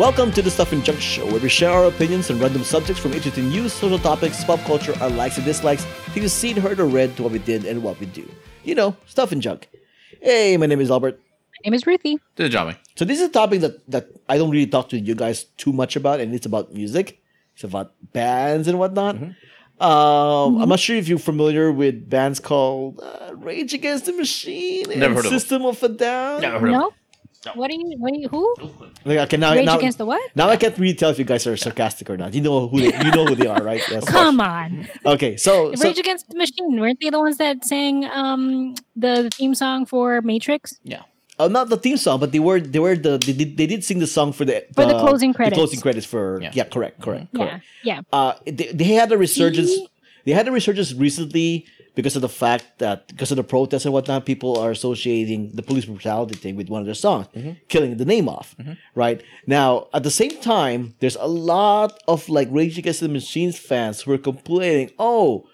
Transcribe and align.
Welcome 0.00 0.32
to 0.32 0.40
the 0.40 0.50
Stuff 0.50 0.72
and 0.72 0.82
Junk 0.82 0.98
Show, 0.98 1.26
where 1.26 1.40
we 1.40 1.50
share 1.50 1.72
our 1.72 1.84
opinions 1.84 2.30
on 2.30 2.40
random 2.40 2.64
subjects 2.64 3.02
from 3.02 3.12
interesting 3.12 3.50
news, 3.50 3.74
social 3.74 3.98
topics, 3.98 4.42
pop 4.42 4.58
culture, 4.60 4.94
our 4.98 5.10
likes 5.10 5.36
and 5.36 5.44
dislikes, 5.44 5.84
things 5.84 6.22
you've 6.22 6.32
seen, 6.32 6.56
heard, 6.56 6.80
or 6.80 6.86
read, 6.86 7.14
to 7.16 7.22
what 7.22 7.32
we 7.32 7.38
did 7.38 7.66
and 7.66 7.82
what 7.82 8.00
we 8.00 8.06
do. 8.06 8.26
You 8.64 8.76
know, 8.76 8.96
stuff 9.04 9.30
and 9.30 9.42
junk. 9.42 9.68
Hey, 10.22 10.56
my 10.56 10.64
name 10.64 10.80
is 10.80 10.90
Albert. 10.90 11.20
My 11.20 11.68
name 11.68 11.74
is 11.74 11.84
Ruthy. 11.84 12.16
To 12.36 12.44
the 12.44 12.48
Johnny. 12.48 12.78
So 12.96 13.04
this 13.04 13.20
is 13.20 13.28
a 13.28 13.30
topic 13.30 13.60
that, 13.60 13.90
that 13.90 14.08
I 14.26 14.38
don't 14.38 14.48
really 14.48 14.66
talk 14.66 14.88
to 14.88 14.98
you 14.98 15.14
guys 15.14 15.44
too 15.58 15.70
much 15.70 15.96
about, 15.96 16.18
and 16.20 16.34
it's 16.34 16.46
about 16.46 16.72
music. 16.72 17.20
It's 17.52 17.64
about 17.64 17.92
bands 18.14 18.68
and 18.68 18.78
whatnot. 18.78 19.16
Um, 19.16 20.62
I'm 20.62 20.68
not 20.70 20.80
sure 20.80 20.96
if 20.96 21.08
you're 21.08 21.18
familiar 21.18 21.70
with 21.70 22.08
bands 22.08 22.40
called 22.40 23.02
uh, 23.02 23.34
Rage 23.34 23.74
Against 23.74 24.06
the 24.06 24.14
Machine 24.14 24.90
and 24.92 25.00
Never 25.00 25.16
heard. 25.16 25.26
System 25.26 25.66
of 25.66 25.82
a 25.82 25.90
Down. 25.90 26.40
Never 26.40 26.58
heard 26.58 26.74
of 26.74 26.94
No? 27.46 27.52
What 27.54 27.70
do 27.70 27.76
you? 27.76 27.96
What 27.98 28.12
do 28.12 28.20
you? 28.20 28.28
Who? 28.28 28.54
Like, 29.04 29.18
okay, 29.20 29.36
now, 29.38 29.54
Rage 29.54 29.64
now, 29.64 29.78
Against 29.78 29.96
the 29.96 30.04
what? 30.04 30.20
now 30.36 30.48
I 30.50 30.56
can't 30.56 30.76
really 30.78 30.92
tell 30.94 31.08
if 31.10 31.18
you 31.18 31.24
guys 31.24 31.46
are 31.46 31.56
sarcastic 31.56 32.10
or 32.10 32.16
not. 32.18 32.34
You 32.34 32.42
know 32.42 32.68
who 32.68 32.80
they, 32.80 32.92
you 33.04 33.10
know 33.12 33.24
who 33.24 33.34
they 33.34 33.46
are, 33.46 33.62
right? 33.62 33.80
Yes. 33.90 34.04
Come 34.04 34.40
on. 34.40 34.86
Okay, 35.06 35.38
so, 35.38 35.74
so 35.74 35.84
Rage 35.88 35.98
Against 35.98 36.28
the 36.28 36.36
Machine. 36.36 36.78
Weren't 36.78 36.98
they 37.00 37.08
the 37.08 37.18
ones 37.18 37.38
that 37.38 37.64
sang 37.64 38.04
um 38.04 38.74
the 38.94 39.30
theme 39.32 39.54
song 39.54 39.86
for 39.86 40.20
Matrix? 40.20 40.78
Yeah. 40.84 41.02
uh, 41.38 41.48
not 41.48 41.70
the 41.70 41.78
theme 41.78 41.96
song, 41.96 42.20
but 42.20 42.30
they 42.32 42.40
were 42.40 42.60
they 42.60 42.78
were 42.78 42.94
the 42.94 43.16
they 43.16 43.32
did, 43.32 43.56
they 43.56 43.66
did 43.66 43.84
sing 43.84 43.98
the 44.00 44.06
song 44.06 44.32
for 44.36 44.44
the 44.44 44.66
For 44.76 44.84
the 44.84 44.98
closing 45.00 45.32
credits. 45.32 45.56
The 45.56 45.60
closing 45.60 45.80
credits 45.80 46.04
for 46.04 46.40
yeah, 46.42 46.50
Yeah. 46.52 46.64
correct, 46.64 47.00
correct, 47.00 47.28
Yeah. 47.32 47.60
Yeah. 47.82 48.00
Uh, 48.12 48.34
they, 48.44 48.68
they 48.76 48.84
had 49.00 49.10
a 49.12 49.16
resurgence. 49.16 49.70
See? 49.70 49.88
They 50.24 50.32
had 50.32 50.48
a 50.48 50.52
resurgence 50.52 50.92
recently 50.92 51.66
because 51.94 52.16
of 52.16 52.22
the 52.22 52.28
fact 52.28 52.78
that 52.78 53.08
because 53.08 53.30
of 53.30 53.36
the 53.36 53.44
protests 53.44 53.84
and 53.84 53.92
whatnot, 53.92 54.26
people 54.26 54.58
are 54.58 54.70
associating 54.70 55.50
the 55.52 55.62
police 55.62 55.84
brutality 55.84 56.34
thing 56.34 56.56
with 56.56 56.68
one 56.68 56.80
of 56.80 56.86
their 56.86 56.94
songs, 56.94 57.26
mm-hmm. 57.34 57.52
killing 57.68 57.96
the 57.96 58.04
name 58.04 58.28
off. 58.28 58.56
Mm-hmm. 58.58 58.72
Right 58.94 59.22
now, 59.46 59.88
at 59.92 60.02
the 60.02 60.10
same 60.10 60.40
time, 60.40 60.94
there's 61.00 61.16
a 61.16 61.26
lot 61.26 62.00
of 62.06 62.28
like 62.28 62.48
Rage 62.50 62.78
Against 62.78 63.00
the 63.00 63.08
Machines 63.08 63.58
fans 63.58 64.02
who 64.02 64.12
are 64.12 64.18
complaining, 64.18 64.90
"Oh, 64.98 65.48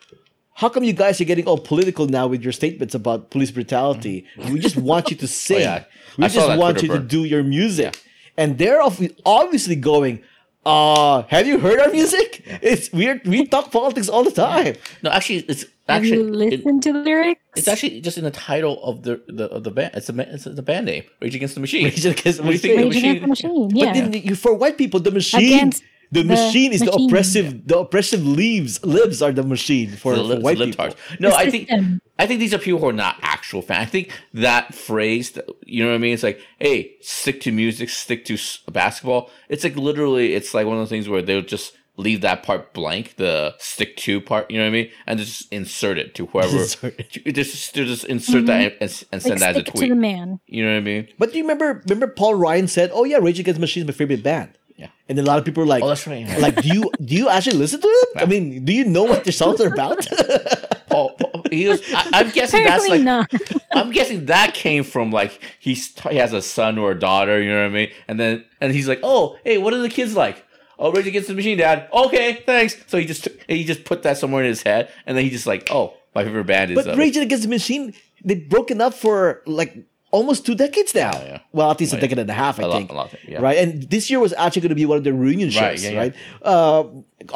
how 0.54 0.68
come 0.68 0.84
you 0.84 0.92
guys 0.92 1.20
are 1.20 1.24
getting 1.24 1.46
all 1.46 1.58
political 1.58 2.06
now 2.06 2.26
with 2.26 2.42
your 2.42 2.52
statements 2.52 2.94
about 2.94 3.30
police 3.30 3.50
brutality? 3.50 4.26
Mm-hmm. 4.36 4.52
We 4.52 4.60
just 4.60 4.76
want 4.76 5.10
you 5.10 5.16
to 5.16 5.24
oh, 5.32 5.44
sing. 5.46 5.60
yeah. 5.60 5.84
We 6.18 6.24
I 6.24 6.28
just 6.28 6.58
want 6.58 6.78
Twitter 6.78 6.94
you 6.94 7.00
to 7.00 7.06
do 7.06 7.24
your 7.24 7.42
music." 7.42 8.02
And 8.38 8.58
they're 8.58 8.82
obviously 8.82 9.76
going, 9.76 10.22
uh, 10.66 11.22
have 11.28 11.46
you 11.46 11.58
heard 11.58 11.78
our 11.80 11.90
music? 11.90 12.42
It's 12.62 12.92
weird. 12.92 13.26
We 13.26 13.46
talk 13.46 13.70
politics 13.70 14.08
all 14.08 14.24
the 14.24 14.32
time. 14.32 14.74
No, 15.02 15.10
actually, 15.10 15.40
it's 15.52 15.64
Have 15.88 16.04
you 16.04 16.26
actually 16.26 16.54
it- 16.54 16.82
to 16.82 16.92
the 16.92 16.98
lyrics? 17.08 17.40
it's 17.58 17.68
actually 17.68 18.00
just 18.06 18.18
in 18.18 18.24
the 18.24 18.30
title 18.48 18.74
of 18.82 18.94
the 19.06 19.14
the 19.38 19.44
of 19.56 19.62
the 19.66 19.70
band. 19.70 19.90
It's 19.98 20.08
a 20.08 20.12
ma- 20.12 20.26
it's 20.34 20.44
the 20.44 20.62
band 20.70 20.84
name, 20.86 21.04
Rage 21.22 21.36
Against 21.38 21.54
the 21.54 21.60
Machine. 21.66 21.84
Rage 21.84 22.04
Against 22.04 22.38
the 22.38 22.44
What 22.44 22.50
do 22.50 22.56
you 22.56 22.58
think 22.58 22.74
Machine. 22.76 22.90
the 22.90 22.98
Against 22.98 23.22
the 23.22 23.28
Machine. 23.28 23.68
But 23.68 23.78
Yeah. 23.78 23.92
then 24.08 24.34
for 24.34 24.52
white 24.62 24.76
people, 24.82 24.98
the 25.00 25.14
machine, 25.20 25.54
Against 25.54 25.82
the, 26.12 26.22
the 26.22 26.28
machine 26.28 26.72
is 26.72 26.80
the 26.80 26.86
machine. 26.86 27.08
oppressive. 27.08 27.66
The 27.66 27.78
oppressive 27.78 28.26
leaves, 28.26 28.84
libs 28.84 29.22
are 29.22 29.32
the 29.32 29.42
machine 29.42 29.90
for, 29.90 30.14
The 30.14 30.20
for 30.20 30.24
lib- 30.24 30.42
white 30.42 30.58
the 30.58 30.66
people. 30.66 30.90
No, 31.20 31.30
The 31.30 31.36
I 31.36 31.50
think. 31.50 31.70
I 32.18 32.26
think 32.26 32.40
these 32.40 32.54
are 32.54 32.58
people 32.58 32.80
who 32.80 32.88
are 32.88 32.92
not 32.94 33.16
actual 33.20 33.60
fans. 33.60 33.82
I 33.82 33.90
think 33.90 34.10
that 34.32 34.74
phrase, 34.74 35.32
that- 35.32 35.48
you 35.66 35.82
know 35.84 35.90
what 35.90 35.96
I 35.96 35.98
mean? 35.98 36.14
It's 36.14 36.22
like, 36.22 36.40
hey, 36.58 36.92
stick 37.00 37.40
to 37.42 37.52
music, 37.52 37.90
stick 37.90 38.24
to 38.26 38.34
s- 38.34 38.60
basketball. 38.70 39.30
It's 39.48 39.64
like 39.64 39.76
literally, 39.76 40.34
it's 40.34 40.54
like 40.54 40.66
one 40.66 40.76
of 40.76 40.80
those 40.80 40.88
things 40.88 41.08
where 41.08 41.20
they'll 41.20 41.42
just 41.42 41.76
leave 41.98 42.20
that 42.20 42.42
part 42.42 42.72
blank, 42.72 43.16
the 43.16 43.54
stick 43.58 43.96
to 43.96 44.20
part, 44.20 44.50
you 44.50 44.58
know 44.58 44.64
what 44.64 44.68
I 44.68 44.72
mean? 44.72 44.90
And 45.06 45.18
just 45.18 45.50
insert 45.52 45.98
it 45.98 46.14
to 46.16 46.26
whoever. 46.26 46.48
Insert 46.58 46.94
it. 47.00 47.34
just, 47.34 47.74
they'll 47.74 47.86
just 47.86 48.04
insert 48.04 48.46
that 48.46 48.72
mm-hmm. 48.72 48.82
and, 48.84 49.04
and 49.12 49.22
send 49.22 49.40
like 49.40 49.40
that 49.40 49.50
as 49.50 49.56
a 49.56 49.60
stick 49.60 49.64
to 49.66 49.78
tweet. 49.78 49.88
the 49.90 49.96
man. 49.96 50.40
You 50.46 50.64
know 50.64 50.72
what 50.72 50.76
I 50.78 50.80
mean? 50.80 51.08
But 51.18 51.32
do 51.32 51.38
you 51.38 51.44
remember? 51.44 51.82
Remember, 51.88 52.06
Paul 52.08 52.34
Ryan 52.34 52.68
said, 52.68 52.90
"Oh 52.92 53.04
yeah, 53.04 53.16
Rage 53.16 53.40
Against 53.40 53.56
the 53.56 53.60
Machine 53.62 53.82
is 53.82 53.86
my 53.86 53.94
favorite 53.94 54.22
band." 54.22 54.56
Yeah. 54.76 54.88
And 55.08 55.16
then 55.16 55.24
a 55.24 55.28
lot 55.28 55.38
of 55.38 55.44
people 55.44 55.62
are 55.62 55.66
like, 55.66 55.82
Oh, 55.82 55.88
that's 55.88 56.06
right. 56.06 56.26
Like, 56.38 56.60
do 56.62 56.68
you 56.68 56.90
do 57.04 57.14
you 57.14 57.28
actually 57.28 57.56
listen 57.58 57.80
to 57.80 58.06
them? 58.14 58.22
I 58.22 58.26
mean, 58.26 58.64
do 58.64 58.72
you 58.72 58.84
know 58.84 59.04
what 59.04 59.24
their 59.24 59.32
songs 59.32 59.60
are 59.60 59.72
about? 59.72 60.06
Paul, 60.88 61.10
Paul 61.12 61.36
he 61.50 61.68
was, 61.68 61.80
I, 61.92 62.10
I'm 62.12 62.30
guessing 62.30 62.64
that's 62.64 62.88
like 62.88 63.02
not. 63.02 63.30
I'm 63.72 63.90
guessing 63.90 64.26
that 64.26 64.54
came 64.54 64.84
from 64.84 65.10
like 65.10 65.40
he's 65.58 65.98
he 66.10 66.16
has 66.16 66.32
a 66.32 66.42
son 66.42 66.78
or 66.78 66.92
a 66.92 66.98
daughter, 66.98 67.40
you 67.40 67.50
know 67.50 67.60
what 67.60 67.66
I 67.66 67.70
mean? 67.70 67.90
And 68.08 68.18
then 68.18 68.44
and 68.60 68.72
he's 68.72 68.88
like, 68.88 69.00
"Oh, 69.02 69.38
hey, 69.44 69.58
what 69.58 69.72
are 69.74 69.78
the 69.78 69.88
kids 69.88 70.14
like?" 70.16 70.44
"Oh, 70.78 70.92
Rage 70.92 71.06
Against 71.06 71.28
the 71.28 71.34
Machine, 71.34 71.58
Dad." 71.58 71.88
"Okay, 71.92 72.42
thanks." 72.46 72.76
So 72.86 72.98
he 72.98 73.04
just 73.04 73.24
took, 73.24 73.38
he 73.48 73.64
just 73.64 73.84
put 73.84 74.02
that 74.02 74.18
somewhere 74.18 74.42
in 74.42 74.48
his 74.48 74.62
head, 74.62 74.90
and 75.06 75.16
then 75.16 75.24
he 75.24 75.30
just 75.30 75.46
like, 75.46 75.68
"Oh, 75.70 75.94
my 76.14 76.24
favorite 76.24 76.46
band 76.46 76.72
is." 76.72 76.76
but 76.76 76.94
uh, 76.94 76.96
Rage 76.96 77.16
Against 77.16 77.44
the 77.44 77.50
Machine, 77.50 77.94
they've 78.24 78.48
broken 78.48 78.80
up 78.80 78.94
for 78.94 79.42
like 79.46 79.76
almost 80.16 80.40
two 80.46 80.54
decades 80.64 80.92
now. 80.94 81.12
Yeah, 81.12 81.24
yeah. 81.32 81.38
Well, 81.56 81.70
at 81.70 81.78
least 81.80 81.92
a 81.92 82.00
decade 82.00 82.18
and 82.18 82.30
a 82.30 82.38
half, 82.44 82.54
I 82.58 82.62
A 82.62 82.66
lot- 82.66 82.78
think. 82.78 82.90
a 82.90 82.94
lot, 82.94 83.10
yeah. 83.32 83.40
Right, 83.46 83.58
and 83.62 83.70
this 83.94 84.04
year 84.10 84.18
was 84.26 84.32
actually 84.44 84.62
going 84.64 84.74
to 84.76 84.80
be 84.82 84.86
one 84.92 84.98
of 84.98 85.04
the 85.04 85.12
reunion 85.12 85.50
shows, 85.50 85.84
Right, 85.86 85.96
right? 86.02 86.14
Uh, 86.52 86.84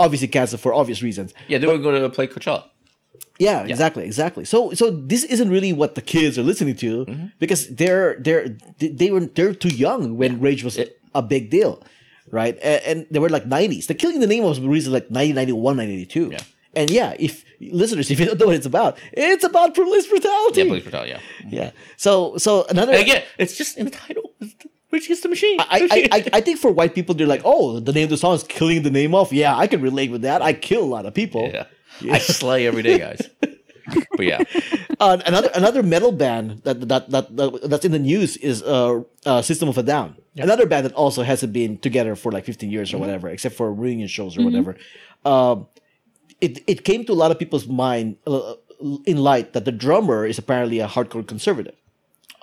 obviously 0.05 0.29
canceled 0.29 0.61
for 0.65 0.73
obvious 0.81 1.01
reasons. 1.09 1.29
yeah, 1.51 1.59
they 1.61 1.67
were 1.67 1.79
going 1.87 2.01
to 2.01 2.09
play 2.19 2.27
Coachella. 2.27 2.65
Yeah, 3.39 3.65
exactly, 3.73 4.05
exactly. 4.05 4.45
So, 4.45 4.59
so 4.81 4.91
this 5.13 5.25
isn't 5.25 5.49
really 5.57 5.73
what 5.73 5.95
the 5.95 6.03
kids 6.03 6.39
are 6.39 6.43
listening 6.51 6.77
to 6.85 6.91
Mm-hmm. 7.07 7.27
because 7.39 7.63
they're 7.81 8.11
they're 8.27 8.45
they 8.79 8.89
they 9.01 9.11
were 9.15 9.25
they're 9.37 9.55
too 9.65 9.75
young 9.87 10.17
when 10.21 10.41
Rage 10.47 10.63
was 10.69 10.77
a 11.15 11.23
big 11.23 11.49
deal, 11.57 11.83
right? 12.31 12.57
And, 12.63 12.81
and 12.91 12.99
they 13.11 13.19
were 13.19 13.31
like 13.37 13.47
nineties. 13.47 13.87
The 13.87 13.95
Killing 13.95 14.21
the 14.21 14.27
Name 14.35 14.45
was 14.45 14.61
released 14.61 14.89
like 14.89 15.09
1991, 15.09 15.57
1992. 15.77 16.37
Yeah. 16.75 16.81
And 16.83 16.91
yeah, 16.91 17.15
if 17.19 17.45
listeners, 17.61 18.11
if 18.11 18.21
you 18.21 18.27
don't 18.27 18.39
know 18.41 18.47
what 18.47 18.55
it's 18.57 18.67
about, 18.67 18.99
it's 19.13 19.45
about 19.45 19.75
police 19.75 20.07
brutality. 20.07 20.63
Yeah, 20.63 20.69
police 20.69 20.83
brutality. 20.85 21.11
Yeah. 21.11 21.21
Yeah. 21.49 21.71
So, 21.97 22.37
so 22.39 22.65
another. 22.69 22.93
And 22.93 23.03
again, 23.03 23.23
it's 23.39 23.57
just 23.57 23.77
in 23.77 23.87
the 23.87 23.91
title. 23.91 24.33
Which 24.91 25.09
is 25.09 25.21
the 25.21 25.29
Machine. 25.29 25.61
I, 25.61 25.89
I, 25.89 26.09
I, 26.17 26.25
I 26.39 26.41
think 26.41 26.59
for 26.59 26.73
white 26.73 26.97
people, 26.97 27.15
they're 27.15 27.27
like, 27.27 27.43
oh, 27.45 27.79
the 27.79 27.93
name 27.93 28.05
of 28.05 28.11
the 28.11 28.17
song 28.17 28.35
is 28.35 28.43
Killing 28.43 28.83
the 28.83 28.91
Name 28.91 29.15
Off. 29.15 29.33
Yeah, 29.33 29.57
I 29.57 29.69
can 29.69 29.81
relate 29.81 30.11
with 30.11 30.23
that. 30.23 30.43
I 30.43 30.53
kill 30.53 30.83
a 30.83 30.91
lot 30.97 31.07
of 31.07 31.15
people. 31.15 31.49
yeah. 31.53 31.67
I 32.13 32.19
slay 32.19 32.67
every 32.67 32.83
day, 32.83 32.99
guys. 32.99 33.23
but 34.17 34.27
yeah, 34.27 34.43
Uh, 34.99 35.19
another 35.27 35.49
another 35.55 35.83
metal 35.85 36.11
band 36.13 36.63
that, 36.65 36.89
that 36.89 37.09
that 37.11 37.37
that 37.37 37.61
that's 37.71 37.85
in 37.85 37.93
the 37.93 37.99
news 38.01 38.37
is 38.39 38.63
uh, 38.65 39.01
uh 39.27 39.41
System 39.43 39.69
of 39.69 39.79
a 39.79 39.83
Down. 39.85 40.17
Another 40.37 40.67
band 40.67 40.85
that 40.87 40.93
also 40.95 41.23
hasn't 41.23 41.53
been 41.53 41.79
together 41.79 42.17
for 42.17 42.33
like 42.33 42.45
15 42.45 42.71
years 42.71 42.91
or 42.93 42.97
Mm-hmm. 42.97 43.01
whatever, 43.01 43.29
except 43.29 43.55
for 43.55 43.73
reunion 43.73 44.09
shows 44.09 44.37
or 44.37 44.43
whatever. 44.45 44.77
Um, 45.25 45.69
it 46.41 46.63
it 46.67 46.85
came 46.85 47.05
to 47.05 47.13
a 47.13 47.19
lot 47.23 47.31
of 47.31 47.39
people's 47.39 47.67
mind 47.67 48.17
uh, 48.27 48.55
in 49.07 49.19
light 49.19 49.53
that 49.53 49.65
the 49.65 49.73
drummer 49.73 50.27
is 50.27 50.39
apparently 50.39 50.79
a 50.81 50.89
hardcore 50.89 51.27
conservative, 51.27 51.75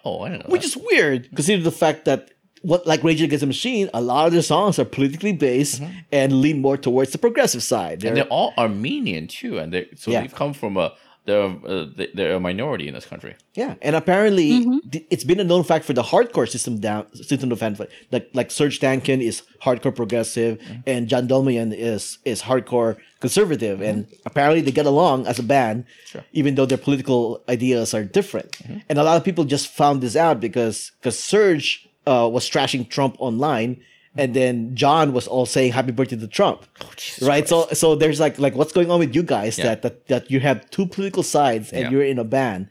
oh, 0.05 0.21
I 0.21 0.29
don't 0.29 0.39
know. 0.39 0.49
which 0.49 0.65
is 0.65 0.75
weird 0.77 1.29
considering 1.35 1.63
the 1.63 1.71
fact 1.71 2.05
that. 2.05 2.31
What 2.63 2.87
like 2.87 3.03
Rage 3.03 3.21
Against 3.21 3.41
the 3.41 3.47
Machine, 3.47 3.87
a 3.93 4.01
lot 4.01 4.25
of 4.25 4.33
their 4.33 4.41
songs 4.41 4.79
are 4.79 4.83
politically 4.83 5.31
based 5.31 5.79
and 6.11 6.41
lean 6.41 6.59
more 6.59 6.75
towards 6.75 7.11
the 7.11 7.19
progressive 7.19 7.61
side. 7.61 7.99
Mm-hmm. 7.99 8.07
and 8.07 8.17
They're- 8.17 8.23
they're 8.23 8.33
all 8.33 8.51
Armenian 8.57 9.27
too, 9.27 9.59
and 9.59 9.71
they 9.71 9.87
so 9.95 10.09
Yeah. 10.09 10.21
they've 10.21 10.33
come 10.33 10.53
from 10.53 10.75
a 10.75 10.87
they're 11.27 11.43
um, 11.43 11.63
uh, 11.67 11.85
they- 11.95 12.09
they're 12.15 12.35
a 12.35 12.39
minority 12.39 12.87
in 12.87 12.93
this 12.93 13.05
country. 13.05 13.35
Yeah, 13.53 13.75
and 13.81 13.95
apparently 13.95 14.51
mm-hmm. 14.51 14.89
th- 14.89 15.05
it's 15.11 15.23
been 15.23 15.39
a 15.39 15.43
known 15.43 15.63
fact 15.63 15.85
for 15.85 15.93
the 15.93 16.01
hardcore 16.01 16.49
system 16.49 16.79
down 16.79 17.13
system 17.13 17.51
of 17.51 17.59
fan 17.59 17.77
like 18.11 18.29
like 18.33 18.49
Serj 18.49 18.79
Tankian 18.79 19.21
is 19.21 19.43
hardcore 19.61 19.95
progressive 19.95 20.57
mm-hmm. 20.57 20.79
and 20.87 21.07
John 21.07 21.27
Dolmayan 21.27 21.75
is 21.75 22.17
is 22.25 22.41
hardcore 22.43 22.97
conservative, 23.19 23.81
and 23.81 24.05
mm-hmm. 24.05 24.15
apparently 24.25 24.61
they 24.61 24.71
get 24.71 24.85
along 24.85 25.27
as 25.27 25.37
a 25.37 25.43
band, 25.43 25.85
even 26.31 26.55
though 26.55 26.65
their 26.65 26.77
political 26.77 27.43
ideas 27.49 27.93
are 27.93 28.03
different. 28.03 28.57
And 28.89 28.97
a 28.97 29.03
lot 29.03 29.17
of 29.17 29.23
people 29.23 29.43
just 29.43 29.67
found 29.67 30.01
this 30.01 30.15
out 30.15 30.39
because 30.39 30.91
because 30.99 31.19
Serge 31.19 31.87
uh, 32.07 32.29
was 32.31 32.49
trashing 32.49 32.89
Trump 32.89 33.15
online. 33.19 33.81
And 34.17 34.33
then 34.33 34.75
John 34.75 35.13
was 35.13 35.27
all 35.27 35.45
saying 35.45 35.73
"Happy 35.73 35.91
birthday 35.91 36.17
to 36.17 36.27
Trump," 36.27 36.65
oh, 36.81 36.91
right? 37.21 37.47
So, 37.47 37.67
so 37.73 37.95
there's 37.95 38.19
like, 38.19 38.39
like, 38.39 38.55
what's 38.55 38.71
going 38.73 38.89
on 38.91 38.99
with 38.99 39.15
you 39.15 39.23
guys 39.23 39.57
Yeah. 39.57 39.65
that, 39.65 39.81
that 39.83 40.07
that 40.07 40.31
you 40.31 40.39
have 40.39 40.69
two 40.69 40.85
political 40.85 41.23
sides 41.23 41.71
and 41.71 41.81
Yeah. 41.83 41.89
you're 41.91 42.03
in 42.03 42.19
a 42.19 42.23
band 42.23 42.69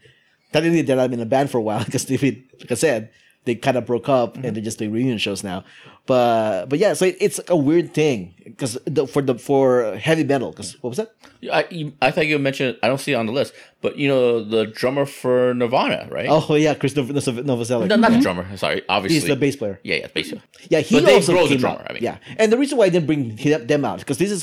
technically 0.53 0.81
they're 0.81 0.95
not 0.95 1.11
in 1.11 1.19
a 1.19 1.25
band 1.25 1.49
for 1.51 1.57
a 1.57 1.61
while 1.61 1.83
because 1.85 2.09
like 2.09 2.71
I 2.71 2.75
said, 2.75 3.09
they 3.47 3.55
kind 3.55 3.77
of 3.79 3.83
broke 3.91 4.07
up 4.09 4.29
Mm-hmm. 4.35 4.45
and 4.45 4.49
they're 4.55 4.63
just 4.69 4.77
doing 4.79 4.91
reunion 4.91 5.17
shows 5.17 5.41
now. 5.51 5.63
But 6.05 6.67
but 6.69 6.79
yeah, 6.79 6.93
so 6.93 7.05
it, 7.05 7.17
it's 7.19 7.39
a 7.49 7.55
weird 7.69 7.93
thing 7.93 8.33
because 8.45 8.77
for 9.13 9.21
the 9.21 9.35
for 9.35 9.95
heavy 10.07 10.23
metal. 10.23 10.51
Because 10.51 10.69
what 10.81 10.89
was 10.91 10.97
that? 11.01 11.09
I 11.51 11.67
you, 11.69 11.93
I 12.01 12.11
thought 12.11 12.27
you 12.27 12.39
mentioned 12.39 12.77
I 12.83 12.87
don't 12.87 12.99
see 13.05 13.11
it 13.11 13.15
on 13.15 13.25
the 13.25 13.33
list, 13.39 13.51
but 13.83 13.97
you 13.97 14.07
know 14.07 14.43
the 14.43 14.67
drummer 14.79 15.05
for 15.05 15.53
Nirvana, 15.53 16.07
right? 16.17 16.27
Oh 16.29 16.55
yeah, 16.55 16.75
Krist 16.75 16.95
Nov- 16.95 17.11
Nov- 17.11 17.45
Novoselic. 17.51 17.87
no, 17.89 17.95
not 17.97 18.11
the 18.11 18.19
drummer. 18.27 18.45
Sorry, 18.57 18.81
obviously 18.87 19.19
He's 19.19 19.27
the 19.27 19.35
bass 19.35 19.55
player. 19.57 19.79
Yeah, 19.83 19.95
yeah, 20.01 20.07
bass 20.13 20.29
player. 20.29 20.43
Yeah, 20.69 20.79
he 20.79 20.95
But 20.99 21.05
Dave 21.07 21.15
also 21.15 21.33
Grohl's 21.33 21.47
a 21.51 21.55
came 21.55 21.59
drummer, 21.63 21.81
out. 21.81 21.91
I 21.91 21.93
mean. 21.95 22.03
yeah, 22.03 22.17
and 22.39 22.47
the 22.53 22.57
reason 22.57 22.77
why 22.77 22.85
I 22.85 22.89
didn't 22.89 23.07
bring 23.07 23.35
them 23.67 23.83
out 23.83 23.99
because 23.99 24.17
this 24.17 24.31
is 24.31 24.41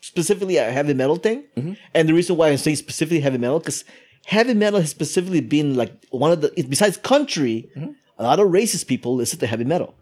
specifically 0.00 0.56
a 0.58 0.70
heavy 0.70 0.94
metal 0.94 1.16
thing, 1.16 1.44
Mm-hmm. 1.56 1.72
and 1.94 2.08
the 2.08 2.14
reason 2.14 2.36
why 2.36 2.50
I'm 2.50 2.58
saying 2.58 2.76
specifically 2.76 3.20
heavy 3.20 3.38
metal 3.38 3.58
because 3.60 3.84
heavy 4.26 4.52
metal 4.54 4.80
has 4.80 4.90
specifically 4.90 5.40
been 5.40 5.74
like 5.74 5.92
one 6.10 6.32
of 6.32 6.42
the 6.42 6.48
besides 6.68 6.96
country, 6.98 7.70
Mm-hmm. 7.76 7.92
A 8.18 8.22
lot 8.24 8.38
of 8.40 8.48
racist 8.48 8.86
people 8.86 9.14
listen 9.16 9.38
to 9.40 9.46
heavy 9.46 9.64
metal, 9.64 9.94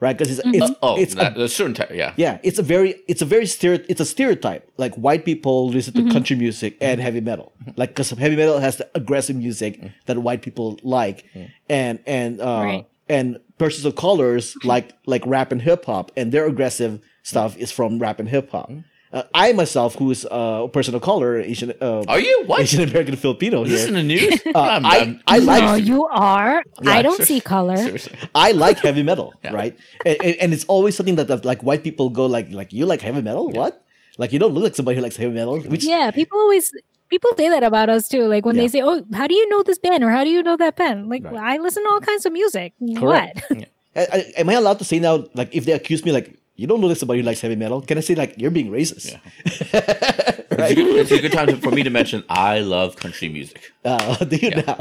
right? 0.00 0.16
Because 0.16 0.38
it's 0.38 0.46
it's 0.58 0.70
Oh, 0.82 0.96
it's 0.98 1.14
that, 1.14 1.36
a, 1.36 1.44
a 1.44 1.48
certain 1.48 1.74
type. 1.74 1.90
Yeah, 1.92 2.12
yeah, 2.16 2.38
it's 2.42 2.58
a 2.58 2.62
very 2.62 2.90
it's 3.08 3.22
a 3.22 3.24
very 3.24 3.46
stereo 3.46 3.80
it's 3.88 4.00
a 4.00 4.04
stereotype. 4.04 4.68
Like 4.76 4.94
white 4.94 5.24
people 5.24 5.68
listen 5.68 5.94
Mm-hmm. 5.94 6.08
to 6.08 6.12
country 6.12 6.36
music 6.36 6.76
and 6.80 7.00
heavy 7.00 7.20
metal, 7.20 7.52
like 7.76 7.90
because 7.90 8.10
heavy 8.10 8.36
metal 8.36 8.58
has 8.58 8.76
the 8.76 8.88
aggressive 8.94 9.36
music 9.36 9.80
Mm. 9.80 9.92
that 10.06 10.18
white 10.18 10.42
people 10.42 10.78
like, 10.82 11.24
and 11.68 11.98
and 12.06 12.40
uh, 12.40 12.44
Right. 12.64 12.86
and 13.08 13.38
persons 13.58 13.84
of 13.84 13.96
colors 13.96 14.54
like 14.64 14.92
like 15.06 15.22
rap 15.26 15.52
and 15.52 15.62
hip 15.62 15.84
hop, 15.86 16.12
and 16.16 16.30
their 16.32 16.46
aggressive 16.46 17.00
stuff 17.22 17.56
is 17.56 17.72
from 17.72 17.98
rap 17.98 18.20
and 18.20 18.28
hip 18.28 18.50
hop. 18.50 18.70
Uh, 19.16 19.22
I 19.32 19.52
myself, 19.62 19.94
who's 20.00 20.26
uh, 20.26 20.68
a 20.68 20.68
person 20.68 20.92
of 20.94 21.00
color, 21.00 21.40
Asian, 21.40 21.72
uh, 21.80 22.04
Are 22.12 22.20
you 22.20 22.36
what? 22.50 22.60
Asian 22.60 22.82
American 22.88 23.16
Filipino 23.16 23.64
Is 23.64 23.70
this 23.70 23.84
in 23.88 23.94
the 23.94 24.02
news? 24.02 24.34
uh, 24.54 24.60
I'm- 24.74 24.84
I 24.84 24.96
I'm- 24.98 25.20
I 25.34 25.38
like 25.52 25.64
no, 25.64 25.74
you 25.92 26.00
are. 26.06 26.62
I 26.86 27.00
don't 27.06 27.22
see 27.30 27.40
color. 27.40 27.76
Seriously. 27.78 28.12
I 28.34 28.48
like 28.52 28.78
heavy 28.88 29.02
metal, 29.10 29.28
Yeah. 29.44 29.54
right? 29.60 29.74
And, 30.04 30.16
and, 30.26 30.34
and 30.42 30.48
it's 30.54 30.66
always 30.74 30.92
something 30.98 31.16
that, 31.16 31.28
that 31.32 31.44
like 31.50 31.62
white 31.68 31.82
people 31.82 32.10
go 32.10 32.26
like 32.36 32.46
like 32.60 32.70
you 32.76 32.84
like 32.92 33.00
heavy 33.00 33.22
metal, 33.22 33.48
what? 33.60 33.72
Like 34.18 34.32
you 34.34 34.38
don't 34.38 34.52
look 34.52 34.64
like 34.68 34.76
somebody 34.76 34.96
who 34.96 35.02
likes 35.02 35.16
heavy 35.16 35.32
metal. 35.40 35.60
Which 35.60 35.84
Yeah, 35.84 36.10
people 36.10 36.38
always 36.38 36.70
people 37.08 37.30
say 37.40 37.48
that 37.48 37.62
about 37.64 37.88
us 37.88 38.08
too. 38.12 38.24
Like 38.34 38.44
when 38.44 38.56
Yeah. 38.56 38.62
they 38.62 38.68
say, 38.68 38.82
"Oh, 38.82 39.00
how 39.14 39.26
do 39.30 39.34
you 39.40 39.48
know 39.48 39.62
this 39.62 39.78
band?" 39.78 40.04
or 40.04 40.10
"How 40.10 40.24
do 40.24 40.30
you 40.36 40.42
know 40.42 40.56
that 40.64 40.76
band?" 40.76 41.08
Like 41.08 41.24
Right. 41.24 41.36
I 41.36 41.56
listen 41.56 41.82
to 41.84 41.88
all 41.90 42.00
kinds 42.00 42.26
of 42.28 42.32
music. 42.32 42.74
Correct. 43.00 43.40
What? 43.48 43.68
I, 43.96 44.02
I- 44.12 44.32
am 44.44 44.48
I 44.52 44.54
allowed 44.60 44.78
to 44.80 44.84
say 44.84 44.98
now, 44.98 45.24
like, 45.32 45.54
if 45.56 45.64
they 45.64 45.72
accuse 45.72 46.04
me, 46.04 46.12
like, 46.12 46.36
you 46.56 46.66
don't 46.66 46.80
look 46.80 46.88
like 46.88 46.96
somebody 46.98 47.20
who 47.20 47.26
likes 47.26 47.40
heavy 47.40 47.56
metal? 47.56 47.80
Can 47.82 47.98
I 47.98 48.00
say, 48.00 48.14
like, 48.14 48.34
you're 48.38 48.50
being 48.50 48.70
racist? 48.70 49.18
It's, 50.58 50.70
a 50.72 50.74
good, 50.74 50.96
it's 50.96 51.10
a 51.10 51.20
good 51.20 51.32
time 51.32 51.48
to- 51.48 51.56
for 51.56 51.70
me 51.70 51.82
to 51.82 51.90
mention 51.90 52.24
I 52.30 52.60
love 52.60 52.96
country 52.96 53.28
music. 53.28 53.72
Uh, 53.84 54.24
do 54.24 54.36
you 54.36 54.50
now? 54.50 54.78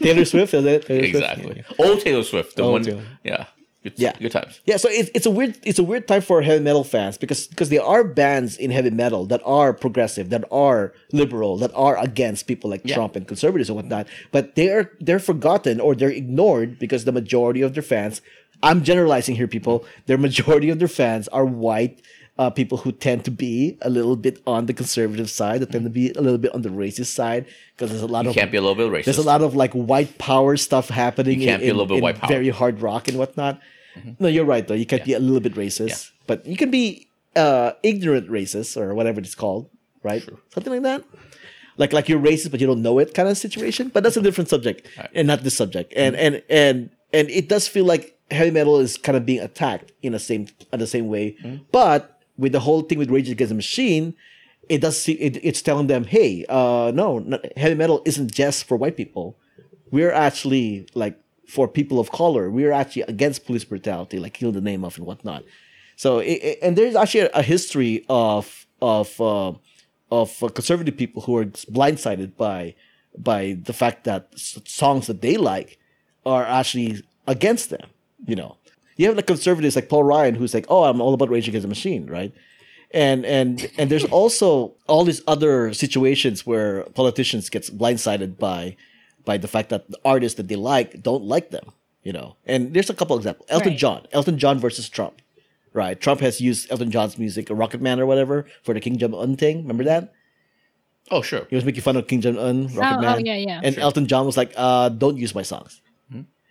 Taylor 0.00 0.24
Swift, 0.24 0.52
is 0.54 0.64
it? 0.64 0.86
Taylor 0.86 1.02
Swift? 1.08 1.14
Exactly. 1.14 1.64
Old 1.78 2.00
Taylor 2.00 2.22
Swift. 2.24 2.56
The 2.56 2.62
Old 2.62 2.72
one. 2.72 2.82
Taylor. 2.84 3.02
Yeah. 3.24 3.46
Good, 3.82 3.94
Yeah. 3.96 4.12
Good 4.18 4.32
times. 4.32 4.60
Yeah, 4.64 4.76
so 4.76 4.88
it's 4.88 5.10
it's 5.14 5.26
a 5.26 5.30
weird 5.30 5.58
it's 5.64 5.78
a 5.78 5.82
weird 5.82 6.06
time 6.06 6.22
for 6.22 6.40
heavy 6.42 6.62
metal 6.62 6.84
fans 6.84 7.18
because 7.18 7.46
because 7.48 7.68
there 7.68 7.82
are 7.82 8.04
bands 8.04 8.56
in 8.56 8.70
heavy 8.70 8.90
metal 8.90 9.26
that 9.26 9.40
are 9.44 9.72
progressive, 9.72 10.30
that 10.30 10.44
are 10.52 10.92
liberal, 11.12 11.56
that 11.58 11.72
are 11.74 11.96
against 11.98 12.46
people 12.46 12.70
like 12.70 12.82
Yeah. 12.84 12.94
Trump 12.94 13.16
and 13.16 13.26
conservatives 13.26 13.68
and 13.70 13.76
whatnot, 13.76 14.06
but 14.30 14.54
they're 14.54 14.92
they're 15.00 15.18
forgotten 15.18 15.80
or 15.80 15.94
they're 15.96 16.10
ignored 16.10 16.78
because 16.78 17.04
the 17.04 17.12
majority 17.12 17.60
of 17.62 17.74
their 17.74 17.82
fans. 17.82 18.20
I'm 18.62 18.82
generalizing 18.84 19.34
here, 19.36 19.48
people. 19.48 19.84
Their 20.06 20.18
majority 20.18 20.70
of 20.70 20.78
their 20.78 20.88
fans 20.88 21.28
are 21.28 21.44
white 21.44 22.00
uh, 22.38 22.48
people 22.50 22.78
who 22.78 22.92
tend 22.92 23.24
to 23.26 23.30
be 23.30 23.76
a 23.82 23.90
little 23.90 24.16
bit 24.16 24.40
on 24.46 24.66
the 24.66 24.72
conservative 24.72 25.28
side, 25.28 25.60
that 25.60 25.70
tend 25.70 25.84
to 25.84 25.90
be 25.90 26.10
a 26.12 26.20
little 26.20 26.38
bit 26.38 26.52
on 26.54 26.62
the 26.62 26.70
racist 26.70 27.06
side 27.14 27.44
because 27.76 27.90
there's 27.90 28.02
a 28.02 28.06
lot 28.06 28.24
You 28.24 28.30
of 28.30 28.36
can't 28.36 28.50
be 28.50 28.56
a 28.56 28.62
little 28.62 28.74
bit 28.74 28.88
racist. 28.90 29.04
there's 29.04 29.18
a 29.18 29.22
lot 29.22 29.42
of 29.42 29.54
like 29.54 29.72
white 29.72 30.16
power 30.18 30.56
stuff 30.56 30.88
happening. 30.88 31.40
You 31.40 31.46
can't 31.48 31.62
in, 31.62 31.66
be 31.66 31.70
a 31.70 31.74
little 31.74 31.86
bit 31.94 32.02
white 32.02 32.16
power. 32.16 32.30
Mm-hmm. 32.30 32.32
Very 32.34 32.48
hard 32.48 32.80
rock 32.80 33.08
and 33.08 33.18
whatnot. 33.18 33.60
No, 34.18 34.28
you're 34.28 34.46
right 34.46 34.66
though. 34.66 34.74
You 34.74 34.86
can't 34.86 35.04
be 35.04 35.12
a 35.12 35.18
little 35.18 35.40
bit 35.40 35.54
racist, 35.54 36.10
but 36.26 36.46
you 36.46 36.56
can 36.56 36.70
be 36.70 37.08
uh, 37.36 37.72
ignorant 37.82 38.28
racist 38.30 38.80
or 38.80 38.94
whatever 38.94 39.20
it's 39.20 39.34
called, 39.34 39.68
right? 40.02 40.26
Something 40.54 40.72
like 40.72 40.82
that. 40.82 41.04
Like 41.76 41.92
like 41.92 42.08
you're 42.08 42.18
racist 42.20 42.50
but 42.50 42.60
you 42.60 42.66
don't 42.66 42.80
know 42.82 42.98
it 42.98 43.12
kind 43.12 43.28
of 43.28 43.36
situation. 43.36 43.88
But 43.92 44.02
that's 44.04 44.16
a 44.16 44.22
different 44.22 44.48
subject 44.48 44.86
and 45.14 45.26
not 45.28 45.42
this 45.42 45.56
subject. 45.56 45.92
And 45.94 46.16
Mm-hmm. 46.16 46.24
and 46.26 46.42
and 46.48 46.90
and 47.12 47.28
it 47.30 47.48
does 47.50 47.68
feel 47.68 47.84
like 47.84 48.16
heavy 48.32 48.50
metal 48.50 48.78
is 48.78 48.96
kind 48.96 49.16
of 49.16 49.24
being 49.26 49.40
attacked 49.40 49.92
in 50.02 50.12
the 50.12 50.18
same 50.18 50.48
in 50.72 50.78
the 50.80 50.86
same 50.86 51.08
way. 51.08 51.36
Mm-hmm. 51.42 51.64
But 51.70 52.22
with 52.36 52.52
the 52.52 52.60
whole 52.60 52.82
thing 52.82 52.98
with 52.98 53.10
Rage 53.10 53.28
Against 53.30 53.50
the 53.50 53.54
Machine, 53.54 54.14
it 54.68 54.80
does 54.80 55.00
see 55.00 55.12
it, 55.12 55.38
it's 55.42 55.62
telling 55.62 55.86
them, 55.86 56.04
hey, 56.04 56.44
uh, 56.48 56.90
no, 56.94 57.18
no, 57.18 57.38
heavy 57.56 57.74
metal 57.74 58.02
isn't 58.04 58.32
just 58.32 58.64
for 58.64 58.76
white 58.76 58.96
people. 58.96 59.36
We're 59.90 60.12
actually 60.12 60.86
like 60.94 61.18
for 61.46 61.68
people 61.68 62.00
of 62.00 62.10
color. 62.10 62.50
We're 62.50 62.72
actually 62.72 63.02
against 63.02 63.44
police 63.46 63.64
brutality, 63.64 64.18
like 64.18 64.34
kill 64.34 64.52
the 64.52 64.60
name 64.60 64.84
of 64.84 64.96
and 64.96 65.06
whatnot. 65.06 65.44
So, 65.96 66.18
it, 66.18 66.38
it- 66.42 66.58
and 66.62 66.76
there's 66.76 66.96
actually 66.96 67.28
a, 67.34 67.42
history 67.42 68.04
of 68.08 68.66
of 68.80 69.20
uh, 69.20 69.52
of 70.10 70.28
conservative 70.54 70.96
people 70.96 71.22
who 71.22 71.36
are 71.36 71.44
blindsided 71.44 72.36
by 72.36 72.74
by 73.16 73.58
the 73.62 73.72
fact 73.72 74.04
that 74.04 74.28
songs 74.36 75.06
that 75.06 75.20
they 75.20 75.36
like 75.36 75.78
are 76.24 76.44
actually 76.44 77.02
against 77.26 77.70
them. 77.70 77.86
You 78.26 78.36
know, 78.36 78.56
you 78.96 79.06
have 79.06 79.16
like 79.16 79.26
conservatives 79.26 79.76
like 79.76 79.88
Paul 79.88 80.04
Ryan, 80.04 80.34
who's 80.34 80.54
like, 80.54 80.66
"Oh, 80.68 80.84
I'm 80.84 81.00
all 81.00 81.14
about 81.14 81.30
Rage 81.30 81.48
Against 81.48 81.62
the 81.62 81.68
Machine," 81.68 82.06
right? 82.06 82.32
And 82.92 83.24
and 83.24 83.70
and 83.78 83.90
there's 83.90 84.04
also 84.04 84.74
all 84.86 85.04
these 85.04 85.22
other 85.26 85.72
situations 85.72 86.46
where 86.46 86.84
politicians 86.94 87.48
gets 87.48 87.70
blindsided 87.70 88.38
by 88.38 88.76
by 89.24 89.38
the 89.38 89.48
fact 89.48 89.70
that 89.70 89.90
the 89.90 89.98
artists 90.04 90.36
that 90.36 90.48
they 90.48 90.56
like 90.56 91.02
don't 91.02 91.24
like 91.24 91.50
them. 91.50 91.72
You 92.02 92.12
know, 92.12 92.36
and 92.46 92.74
there's 92.74 92.90
a 92.90 92.94
couple 92.94 93.16
examples. 93.16 93.46
Elton 93.48 93.70
Right. 93.70 93.78
John, 93.78 94.06
Elton 94.12 94.36
John 94.38 94.58
versus 94.58 94.88
Trump, 94.88 95.22
right? 95.72 96.00
Trump 96.00 96.20
has 96.20 96.40
used 96.40 96.70
Elton 96.70 96.90
John's 96.90 97.16
music, 97.16 97.46
Rocket 97.48 97.80
Man 97.80 98.00
or 98.00 98.06
whatever, 98.06 98.46
for 98.64 98.74
the 98.74 98.80
Kim 98.80 98.98
Jong 98.98 99.14
Un 99.14 99.36
thing. 99.36 99.58
Remember 99.58 99.84
that? 99.84 100.12
oh, 101.10 101.22
sure. 101.22 101.46
He 101.50 101.54
was 101.54 101.64
making 101.64 101.82
fun 101.82 101.96
of 101.96 102.06
Kim 102.06 102.20
Jong 102.20 102.38
Un, 102.38 102.68
Rocket 102.74 102.98
oh, 102.98 103.00
Man. 103.00 103.26
yeah, 103.26 103.36
yeah. 103.36 103.60
And 103.62 103.78
Elton 103.78 104.06
John 104.06 104.26
was 104.26 104.36
like, 104.36 104.52
uh, 104.56 104.88
don't 104.88 105.16
use 105.16 105.34
my 105.34 105.42
songs. 105.42 105.80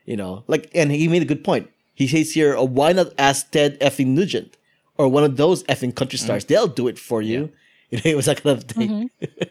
You 0.05 0.17
know, 0.17 0.43
like, 0.47 0.69
and 0.73 0.91
he 0.91 1.07
made 1.07 1.21
a 1.21 1.25
good 1.25 1.43
point. 1.43 1.69
He 1.93 2.07
says 2.07 2.33
here, 2.33 2.55
oh, 2.55 2.63
why 2.63 2.93
not 2.93 3.13
ask 3.17 3.51
Ted 3.51 3.79
effing 3.79 4.07
Nugent 4.07 4.57
or 4.97 5.07
one 5.07 5.23
of 5.23 5.37
those 5.37 5.63
effing 5.65 5.95
country 5.95 6.17
mm. 6.17 6.23
stars? 6.23 6.45
They'll 6.45 6.67
do 6.67 6.87
it 6.87 6.99
for 6.99 7.21
you. 7.21 7.51
You 7.91 7.97
know, 7.97 8.03
it 8.05 8.15
was 8.15 8.27
that 8.27 8.41
kind 8.41 8.57
of 8.57 8.63
thing. 8.63 9.09
Mm-hmm. 9.21 9.43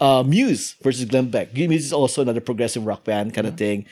uh, 0.00 0.22
Muse 0.22 0.76
versus 0.80 1.06
Glenn 1.06 1.28
Beck. 1.28 1.52
Muse 1.52 1.86
is 1.86 1.92
also 1.92 2.22
another 2.22 2.40
progressive 2.40 2.86
rock 2.86 3.02
band 3.02 3.34
kind 3.34 3.48
of 3.48 3.54
mm-hmm. 3.54 3.82
thing. 3.82 3.86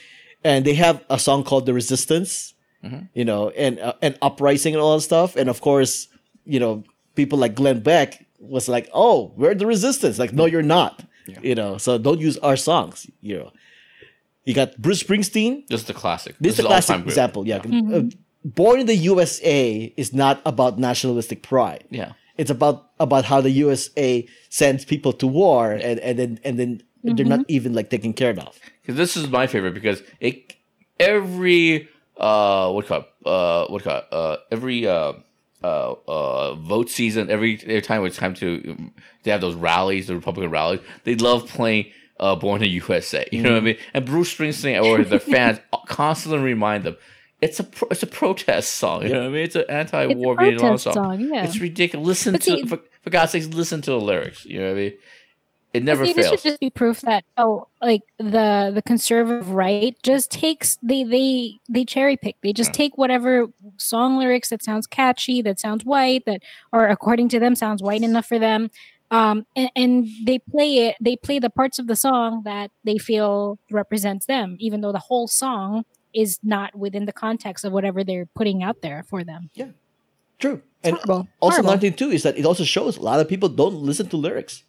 And 0.45 0.65
they 0.65 0.75
have 0.75 1.05
a 1.11 1.19
song 1.19 1.43
called 1.43 1.67
The 1.67 1.75
Resistance, 1.75 2.55
mm-hmm. 2.85 3.07
you 3.13 3.25
know, 3.25 3.51
and, 3.51 3.81
uh, 3.81 3.95
and 4.01 4.17
Uprising 4.23 4.73
and 4.73 4.81
all 4.81 4.95
that 4.95 5.03
stuff. 5.03 5.35
And 5.35 5.51
of 5.51 5.61
course, 5.61 6.07
you 6.45 6.61
know, 6.61 6.85
people 7.17 7.41
like 7.41 7.57
Glenn 7.57 7.81
Beck 7.81 8.25
was 8.39 8.69
like, 8.69 8.89
oh, 8.95 9.33
we're 9.37 9.57
the 9.57 9.67
Resistance. 9.67 10.17
Like, 10.17 10.33
no, 10.33 10.47
you're 10.47 10.63
not. 10.63 11.05
You 11.43 11.55
know, 11.55 11.77
so 11.77 11.99
don't 11.99 12.21
use 12.21 12.39
our 12.39 12.57
songs, 12.57 13.07
you 13.21 13.37
know. 13.37 13.53
You 14.49 14.55
got 14.55 14.81
Bruce 14.81 15.03
Springsteen. 15.03 15.67
This 15.69 15.83
is 15.83 15.87
the 15.87 15.93
classic. 15.93 16.35
This 16.41 16.59
is 16.59 16.65
a 16.65 16.69
all-time 16.69 16.81
classic 16.81 16.97
group. 16.97 17.09
example. 17.09 17.47
Yeah. 17.47 17.61
Uh, 17.95 18.03
Born 18.45 18.81
in 18.81 18.87
the 18.87 18.97
USA 18.97 19.93
is 19.97 20.15
not 20.15 20.41
about 20.47 20.79
nationalistic 20.79 21.43
pride. 21.43 21.85
Yeah. 21.91 22.13
It's 22.39 22.51
about 22.51 22.93
about 22.99 23.27
how 23.27 23.43
the 23.43 23.51
USA 23.51 24.27
sends 24.49 24.87
people 24.87 25.13
to 25.15 25.27
war 25.27 25.73
and, 25.73 26.01
and 26.01 26.19
then 26.19 26.41
and 26.45 26.59
then 26.59 26.83
they're 27.05 27.27
not 27.27 27.45
even 27.49 27.75
like 27.75 27.91
taken 27.91 28.15
care 28.15 28.31
of. 28.31 28.59
Because 28.81 28.97
this 28.97 29.19
is 29.19 29.29
my 29.29 29.47
favorite 29.47 29.75
because 29.75 30.03
it 30.19 30.55
every 30.99 31.87
uh 32.17 32.71
what 32.73 32.83
do 32.83 32.89
call 32.89 33.01
it? 33.01 33.27
uh 33.27 33.67
what 33.67 33.83
do 33.83 33.91
call 33.91 33.99
it? 33.99 34.07
uh 34.13 34.37
every 34.51 34.87
uh 34.87 35.13
uh 35.63 35.95
uh 36.07 36.55
vote 36.55 36.89
season 36.89 37.29
every 37.29 37.61
every 37.65 37.83
time 37.83 38.03
it's 38.07 38.17
time 38.17 38.33
to 38.33 38.49
um, 38.71 38.95
they 39.25 39.31
have 39.31 39.43
those 39.43 39.57
rallies 39.57 40.07
the 40.07 40.15
Republican 40.15 40.51
rallies 40.51 40.81
they 41.05 41.17
love 41.17 41.47
playing 41.49 41.85
uh 42.21 42.35
Born 42.37 42.63
in 42.63 42.69
the 42.69 42.75
USA 42.83 43.27
you 43.33 43.43
know 43.43 43.53
what 43.53 43.59
I 43.59 43.61
mean? 43.61 43.77
And 43.95 44.05
Bruce 44.05 44.35
Springsteen 44.35 44.83
or 44.83 45.05
their 45.05 45.19
fans 45.35 45.61
constantly 45.87 46.41
remind 46.41 46.85
them 46.85 46.97
it's 47.41 47.61
a 47.61 47.65
pro- 47.65 47.89
it's 47.89 48.03
a 48.03 48.07
protest 48.09 48.75
song. 48.77 49.03
You 49.05 49.11
know 49.11 49.21
what 49.21 49.27
I 49.27 49.31
mean? 49.31 49.43
It's 49.45 49.55
an 49.57 49.65
anti-war 49.69 50.35
It's 50.35 50.43
Vietnam 50.43 50.79
song. 50.79 50.95
song, 50.95 51.21
yeah. 51.21 51.45
it's 51.45 51.61
ridiculous. 51.61 52.07
Listen 52.07 52.33
But 52.33 52.43
to 52.43 52.51
see- 52.51 52.67
for, 52.67 52.81
for 53.03 53.11
God's 53.11 53.33
sakes 53.33 53.47
listen 53.47 53.81
to 53.83 53.93
the 53.93 54.01
lyrics. 54.01 54.45
You 54.45 54.59
know 54.61 54.67
what 54.67 54.73
I 54.73 54.81
mean? 54.81 54.93
It 55.75 55.83
never 55.85 56.07
See, 56.07 56.15
this 56.15 56.31
should 56.31 56.43
just 56.43 56.61
be 56.61 56.71
proof 56.71 57.03
that 57.03 57.25
oh, 57.37 57.69
like 57.83 58.01
the 58.17 58.73
the 58.75 58.83
conservative 58.85 59.51
right 59.51 59.95
just 60.03 60.31
takes 60.31 60.79
they 60.83 61.05
they 61.05 61.61
they 61.69 61.85
cherry 61.85 62.17
pick. 62.17 62.37
They 62.43 62.55
just 62.55 62.73
take 62.73 62.97
whatever 62.97 63.49
song 63.77 64.19
lyrics 64.19 64.49
that 64.49 64.63
sounds 64.63 64.87
catchy, 64.87 65.43
that 65.43 65.61
sounds 65.61 65.85
white, 65.85 66.25
that 66.25 66.43
or 66.73 66.89
according 66.89 67.29
to 67.31 67.39
them 67.39 67.55
sounds 67.55 67.83
white 67.83 68.03
enough 68.03 68.27
for 68.27 68.39
them, 68.39 68.71
um, 69.11 69.47
and, 69.57 69.71
and 69.75 70.09
they 70.25 70.39
play 70.39 70.89
it. 70.89 70.97
They 71.01 71.17
play 71.17 71.39
the 71.39 71.51
parts 71.51 71.79
of 71.79 71.87
the 71.87 71.97
song 71.97 72.43
that 72.45 72.71
they 72.85 72.99
feel 72.99 73.59
represents 73.71 74.27
them, 74.27 74.57
even 74.59 74.81
though 74.81 74.93
the 74.93 74.99
whole 74.99 75.29
song 75.29 75.85
is 76.15 76.39
not 76.43 76.75
within 76.75 77.05
the 77.07 77.13
context 77.13 77.65
of 77.65 77.73
whatever 77.73 78.05
they're 78.05 78.27
putting 78.27 78.63
out 78.63 78.83
there 78.83 79.05
for 79.09 79.25
them. 79.25 79.51
Yeah. 79.55 79.71
True. 80.39 80.63
And 80.85 80.97
horrible. 80.97 81.29
also 81.41 81.57
Horrible. 81.57 81.71
another 81.71 81.81
thing 81.81 81.95
too 81.95 82.11
is 82.11 82.23
that 82.23 82.39
it 82.39 82.47
also 82.47 82.65
shows 82.65 82.97
a 82.97 83.03
lot 83.03 83.21
of 83.21 83.29
people 83.29 83.49
don't 83.49 83.75
listen 83.75 84.09
to 84.09 84.17
lyrics. 84.17 84.63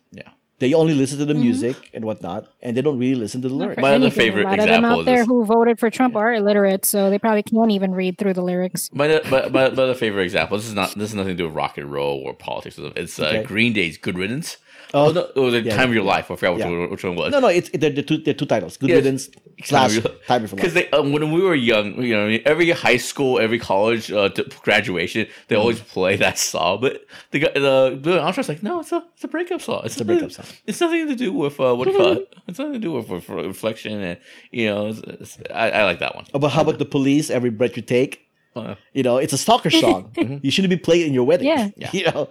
Yeah 0.59 0.67
They 0.67 0.73
only 0.73 0.93
listen 0.93 1.17
to 1.19 1.25
the 1.25 1.33
music 1.33 1.75
and 1.93 2.03
whatnot, 2.05 2.47
and 2.61 2.75
they 2.75 2.81
don't 2.81 2.99
really 2.99 3.15
listen 3.15 3.41
to 3.41 3.49
the 3.49 3.55
lyrics. 3.55 3.81
My 3.81 3.89
other 3.89 4.05
Anything. 4.05 4.19
favorite 4.25 4.45
a 4.45 4.49
lot 4.49 4.59
of 4.59 4.65
them 4.65 4.69
example 4.85 4.91
out 4.91 4.99
is 4.99 5.05
there 5.05 5.25
who 5.25 5.45
voted 5.45 5.79
for 5.79 5.89
Trump 5.89 6.15
are 6.15 6.33
illiterate, 6.33 6.85
so 6.85 7.09
they 7.09 7.19
probably 7.19 7.43
can't 7.43 7.71
even 7.71 7.91
read 7.93 8.17
through 8.17 8.33
the 8.33 8.43
lyrics. 8.43 8.89
My, 8.93 9.07
my, 9.31 9.47
my, 9.49 9.69
my 9.69 9.83
other 9.83 9.95
favorite 9.95 10.23
example. 10.23 10.57
This 10.57 10.67
is 10.67 10.73
not. 10.73 10.89
This 10.95 11.09
has 11.09 11.15
nothing 11.15 11.33
to 11.37 11.41
do 11.43 11.45
with 11.47 11.55
rock 11.55 11.77
and 11.77 11.91
roll 11.91 12.19
or 12.25 12.33
politics. 12.33 12.77
It's 12.77 13.19
uh, 13.19 13.25
Okay. 13.27 13.43
Green 13.43 13.73
Day's 13.73 13.97
"Good 13.97 14.17
Riddance." 14.17 14.57
Oh, 14.91 15.09
Oh, 15.09 15.11
no, 15.11 15.21
it 15.35 15.39
was 15.39 15.53
a 15.53 15.61
yeah, 15.61 15.75
time 15.77 15.89
of 15.89 15.93
your 15.93 16.03
life. 16.03 16.31
I 16.31 16.35
forgot 16.35 16.53
which, 16.55 16.63
Yeah. 16.65 16.69
one, 16.71 16.89
which 16.89 17.03
one 17.03 17.15
was. 17.15 17.31
No, 17.31 17.39
no, 17.39 17.47
it's 17.47 17.69
they're, 17.69 17.91
they're, 17.91 18.01
two, 18.03 18.17
they're 18.17 18.33
two 18.33 18.47
titles. 18.47 18.75
Good 18.77 18.89
Yes. 18.89 18.95
riddance 18.97 19.29
slash 19.63 19.99
time 20.27 20.47
for 20.47 20.55
Because 20.55 20.73
life. 20.73 20.89
they 20.89 20.97
um, 20.97 21.11
when 21.11 21.31
we 21.31 21.41
were 21.41 21.53
young, 21.53 22.01
you 22.01 22.15
know, 22.15 22.39
every 22.43 22.71
high 22.71 22.97
school, 22.97 23.37
every 23.39 23.59
college 23.59 24.11
uh, 24.11 24.29
to 24.29 24.43
graduation, 24.63 25.27
they 25.47 25.55
Mm. 25.55 25.59
always 25.59 25.79
play 25.79 26.15
that 26.15 26.39
song. 26.39 26.79
But 26.81 27.05
the 27.31 27.39
guy- 27.39 27.51
the 27.53 27.99
the 28.01 28.13
was 28.35 28.49
like, 28.49 28.63
no, 28.63 28.79
it's 28.79 28.91
a 28.91 29.03
it's 29.13 29.23
a 29.23 29.27
breakup 29.27 29.61
song. 29.61 29.81
It's, 29.85 29.99
a 30.01 30.05
breakup 30.05 30.31
song. 30.31 30.45
It's 30.65 30.79
nothing 30.81 31.07
to 31.07 31.15
do 31.15 31.31
with 31.33 31.59
uh, 31.59 31.75
what 31.75 31.87
you 31.87 31.95
call 31.97 32.11
it? 32.13 32.33
It's 32.47 32.57
nothing 32.59 32.73
to 32.73 32.79
do 32.79 32.91
with, 32.93 33.09
with 33.09 33.29
reflection 33.29 34.01
and 34.01 34.17
you 34.51 34.65
know. 34.67 34.87
It's, 34.87 34.99
it's, 35.05 35.37
I, 35.53 35.69
I 35.71 35.83
like 35.83 35.99
that 35.99 36.15
one. 36.15 36.25
Oh, 36.33 36.39
but 36.39 36.49
how 36.49 36.61
about 36.61 36.79
the 36.79 36.85
police? 36.85 37.29
Every 37.29 37.49
breath 37.51 37.75
you 37.77 37.83
take. 37.83 38.25
Uh, 38.55 38.75
You 38.93 39.03
know, 39.03 39.17
it's 39.17 39.33
a 39.33 39.37
stalker 39.37 39.69
song. 39.69 40.11
You 40.43 40.49
shouldn't 40.51 40.71
be 40.71 40.77
playing 40.77 41.07
in 41.07 41.13
your 41.13 41.25
wedding. 41.25 41.47
Yeah. 41.47 41.69
Yeah. 41.77 41.89
You 41.93 42.05
know. 42.11 42.29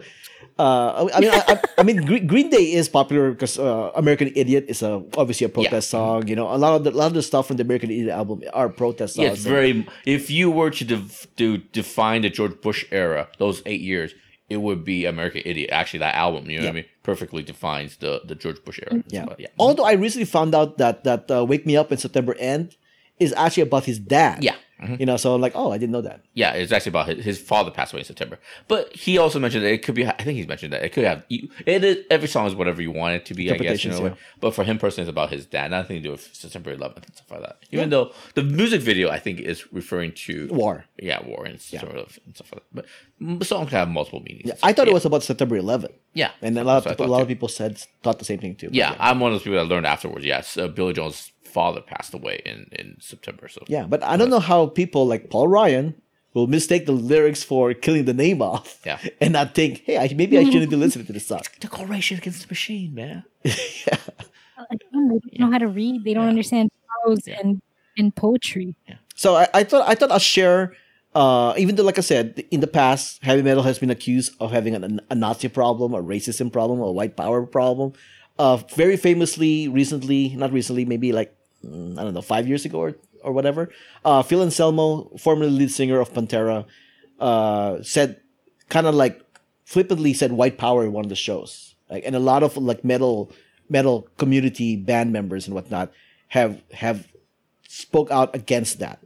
Uh, 0.58 1.08
I 1.14 1.20
mean, 1.20 1.30
I, 1.30 1.42
I, 1.48 1.56
I 1.78 1.82
mean, 1.84 2.26
Green 2.26 2.50
Day 2.50 2.72
is 2.72 2.88
popular 2.88 3.30
because 3.30 3.60
uh, 3.60 3.92
American 3.94 4.32
Idiot 4.34 4.64
is 4.66 4.82
a 4.82 5.00
obviously 5.16 5.44
a 5.44 5.48
protest 5.48 5.88
song. 5.90 6.26
You 6.26 6.34
know, 6.34 6.50
a 6.52 6.58
lot 6.58 6.75
of 6.75 6.82
the 6.82 6.90
a 6.90 6.98
lot 6.98 7.06
of 7.06 7.14
the 7.14 7.22
stuff 7.22 7.46
from 7.46 7.58
the 7.58 7.62
American 7.62 7.90
Idiot 7.90 8.08
album 8.10 8.42
are 8.52 8.68
protest 8.68 9.14
songs. 9.14 9.25
yeah, 9.25 9.32
it's 9.34 9.42
very. 9.46 9.87
If 10.04 10.30
you 10.30 10.50
were 10.50 10.70
to 10.70 10.84
def, 10.84 11.28
to 11.37 11.58
define 11.70 12.22
the 12.22 12.30
George 12.30 12.60
Bush 12.60 12.84
era, 12.90 13.28
those 13.38 13.62
eight 13.66 13.80
years, 13.80 14.10
it 14.49 14.59
would 14.59 14.85
be 14.85 15.05
American 15.05 15.43
Idiot. 15.45 15.71
Actually, 15.73 16.00
that 16.00 16.14
album, 16.14 16.49
you 16.50 16.59
know 16.59 16.64
what 16.64 16.71
I 16.71 16.75
mean, 16.75 16.85
perfectly 17.02 17.43
defines 17.43 17.97
the 17.99 18.23
the 18.25 18.35
George 18.35 18.62
Bush 18.64 18.81
era. 18.83 19.02
Yeah. 19.09 19.26
But 19.26 19.40
yeah. 19.40 19.49
Although 19.59 19.85
I 19.85 19.93
recently 19.93 20.25
found 20.26 20.55
out 20.55 20.78
that 20.78 21.05
that 21.05 21.31
uh, 21.31 21.45
"Wake 21.45 21.67
Me 21.67 21.76
Up" 21.76 21.93
in 21.93 21.99
September 21.99 22.35
End 22.38 22.76
is 23.19 23.33
actually 23.37 23.64
about 23.64 23.85
his 23.85 23.99
dad. 23.99 24.43
Yeah. 24.43 24.57
Mhm. 24.80 25.00
You 25.00 25.06
know, 25.06 25.16
so 25.16 25.35
I'm 25.35 25.40
like, 25.40 25.52
oh, 25.56 25.73
I 25.73 25.78
didn't 25.78 25.92
know 25.92 26.02
that. 26.02 26.20
Yeah, 26.35 26.52
it's 26.52 26.70
actually 26.70 26.90
about 26.90 27.08
his, 27.08 27.25
his 27.25 27.38
father 27.40 27.70
passed 27.70 27.92
away 27.92 28.00
in 28.00 28.04
September. 28.06 28.38
But 28.68 28.94
he 28.94 29.18
also 29.18 29.40
mentioned 29.40 29.64
that 29.64 29.73
it 29.73 29.82
could 29.82 29.94
be. 29.97 30.06
I 30.06 30.12
think 30.12 30.37
he's 30.37 30.47
mentioned 30.47 30.73
that 30.73 30.85
it 30.85 30.92
could 30.92 31.04
have. 31.04 31.25
you- 31.28 31.49
It 31.66 31.82
is 31.82 32.04
every 32.11 32.28
song 32.28 32.47
is 32.47 32.54
whatever 32.54 32.80
you 32.80 32.92
want 32.92 33.14
it 33.16 33.25
to 33.26 33.35
be. 33.35 33.50
I 33.50 33.56
guess 33.56 33.85
you 33.85 33.90
know. 33.90 34.04
yeah. 34.04 34.14
But 34.40 34.54
for 34.54 34.62
him 34.64 34.78
personally, 34.78 35.08
it's 35.08 35.11
about 35.11 35.30
his 35.30 35.47
dad. 35.47 35.70
Nothing 35.73 35.97
to 35.97 36.02
do 36.02 36.11
with 36.12 36.28
September 36.32 36.75
11th 36.76 37.06
and 37.06 37.14
stuff 37.16 37.30
like 37.30 37.40
that. 37.40 37.58
Even 37.73 37.90
though 37.90 38.12
the 38.35 38.42
music 38.44 38.80
video, 38.80 39.11
I 39.11 39.18
think, 39.18 39.40
is 39.40 39.70
referring 39.73 40.12
to 40.26 40.49
War. 40.52 40.85
Yeah, 41.00 41.25
war 41.26 41.44
and 41.44 41.61
sort 41.61 41.97
of 41.97 42.18
and 42.26 42.35
stuff 42.37 42.52
like 42.52 42.62
that. 42.73 42.87
But 43.20 43.38
the 43.40 43.44
song 43.44 43.66
can 43.66 43.78
have 43.78 43.88
multiple 43.88 44.20
meanings. 44.20 44.42
Yeah, 44.47 44.54
I 44.62 44.73
thought 44.73 44.87
it 44.87 44.94
was 44.94 45.04
about 45.04 45.23
September 45.25 45.56
11th, 45.61 45.92
Yeah, 46.14 46.30
and 46.40 46.56
a 46.56 46.62
lot 46.62 46.78
of 46.78 46.85
That's 46.85 46.87
what 46.87 46.92
I 46.92 46.94
people, 46.94 47.06
a 47.06 47.12
lot 47.14 47.23
of 47.23 47.28
people 47.28 47.49
said 47.49 47.78
thought 48.04 48.18
the 48.20 48.25
same 48.25 48.38
thing 48.38 48.54
too. 48.54 48.68
Yeah, 48.73 48.94
I'm 49.00 49.18
one 49.18 49.32
of 49.32 49.35
those 49.38 49.42
people 49.42 49.58
that 49.58 49.64
learned 49.64 49.87
afterwards. 49.87 50.25
Yes, 50.25 50.56
uh, 50.56 50.68
Billie 50.68 50.92
Joe's 50.92 51.32
father 51.59 51.83
passed 51.93 52.12
away 52.19 52.37
in 52.50 52.59
in 52.81 52.97
September. 53.00 53.47
So 53.49 53.61
yeah, 53.67 53.85
but 53.93 54.00
I 54.12 54.15
don't 54.19 54.33
know 54.35 54.45
how 54.53 54.61
people 54.81 55.03
like 55.12 55.23
Paul 55.35 55.49
Ryan 55.59 55.87
will 56.35 56.47
mistake 56.47 56.87
the 56.87 56.99
lyrics 57.12 57.43
for 57.50 57.75
killing 57.75 58.05
the 58.05 58.15
name 58.25 58.41
off. 58.50 58.81
Yeah. 58.87 58.99
and 59.21 59.33
not 59.33 59.55
think, 59.59 59.83
hey, 59.87 59.97
I, 59.99 60.07
maybe 60.15 60.38
I 60.38 60.45
shouldn't 60.45 60.71
be 60.71 60.77
listening 60.85 61.07
to 61.07 61.12
this 61.12 61.27
song. 61.27 61.43
Decoration 61.59 62.19
Against 62.19 62.43
the 62.43 62.50
Machine, 62.57 62.95
man. 62.95 63.25
Again, 63.45 65.05
they 65.11 65.19
don't 65.19 65.41
know 65.41 65.50
how 65.50 65.59
to 65.59 65.69
read. 65.69 66.05
They 66.05 66.15
don't 66.15 66.29
understand 66.29 66.71
prose 67.03 67.27
and 67.27 67.61
and 67.97 68.15
poetry. 68.15 68.77
So 69.17 69.37
I, 69.43 69.49
I 69.55 69.62
thought 69.65 69.88
I 69.88 69.95
thought 69.95 70.12
I'll 70.12 70.29
share. 70.37 70.75
Uh, 71.15 71.55
even 71.57 71.75
though, 71.75 71.88
like 71.91 71.99
I 71.99 72.03
said, 72.03 72.45
in 72.50 72.61
the 72.61 72.67
past, 72.81 73.25
heavy 73.25 73.43
metal 73.43 73.65
has 73.65 73.79
been 73.83 73.91
accused 73.91 74.31
of 74.38 74.53
having 74.53 74.77
a, 74.77 74.81
a 75.11 75.15
Nazi 75.15 75.49
problem, 75.49 75.95
a 75.95 76.03
racism 76.03 76.53
problem, 76.53 76.79
a 76.81 76.93
white 76.93 77.17
power 77.17 77.45
problem. 77.47 77.95
Uh, 78.38 78.59
very 78.77 78.97
famously, 78.97 79.67
recently, 79.67 80.37
not 80.37 80.53
recently, 80.53 80.85
maybe 80.85 81.11
like 81.11 81.35
I 81.65 82.03
don't 82.03 82.15
know, 82.15 82.23
five 82.23 82.47
years 82.47 82.65
ago 82.65 82.79
or, 82.79 82.97
or 83.23 83.33
whatever. 83.33 83.71
Uh, 84.05 84.23
Phil 84.23 84.43
Anselmo, 84.43 85.11
formerly 85.19 85.50
lead 85.50 85.71
singer 85.71 86.00
of 86.00 86.12
Pantera, 86.12 86.65
uh, 87.19 87.83
said 87.83 88.21
kind 88.69 88.87
of 88.87 88.95
like 88.95 89.21
flippantly 89.65 90.15
said 90.15 90.33
white 90.33 90.57
power 90.57 90.85
in 90.85 90.93
one 90.93 91.05
of 91.05 91.09
the 91.09 91.17
shows. 91.17 91.75
Like, 91.91 92.05
and 92.07 92.15
a 92.15 92.21
lot 92.21 92.43
of 92.43 92.57
like 92.57 92.85
metal 92.85 93.33
metal 93.69 94.09
community 94.17 94.77
band 94.77 95.12
members 95.12 95.47
and 95.47 95.55
whatnot 95.55 95.93
have 96.29 96.62
have 96.73 97.09
spoke 97.69 98.11
out 98.11 98.35
against 98.35 98.79
that 98.79 98.99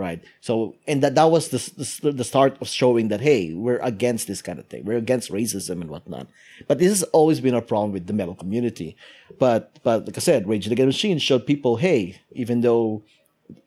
right? 0.00 0.20
So 0.40 0.74
and 0.88 1.02
that 1.02 1.14
that 1.14 1.30
was 1.30 1.48
the, 1.48 1.60
the 2.02 2.12
the 2.12 2.24
start 2.24 2.56
of 2.60 2.68
showing 2.68 3.08
that 3.08 3.20
hey 3.20 3.52
we're 3.52 3.82
against 3.92 4.26
this 4.26 4.40
kind 4.42 4.58
of 4.58 4.66
thing. 4.66 4.84
We're 4.84 5.02
against 5.06 5.30
racism 5.30 5.82
and 5.82 5.90
whatnot. 5.90 6.26
But 6.66 6.78
this 6.78 6.88
has 6.88 7.02
always 7.18 7.40
been 7.40 7.54
a 7.54 7.62
problem 7.62 7.92
with 7.92 8.06
the 8.06 8.16
metal 8.20 8.34
community. 8.34 8.96
But 9.38 9.78
but 9.82 10.06
like 10.06 10.16
i 10.16 10.20
said 10.20 10.48
rage 10.48 10.66
against 10.66 10.80
the 10.80 10.86
machine 10.96 11.18
showed 11.18 11.46
people 11.46 11.76
hey 11.76 12.00
even 12.32 12.62
though 12.62 13.02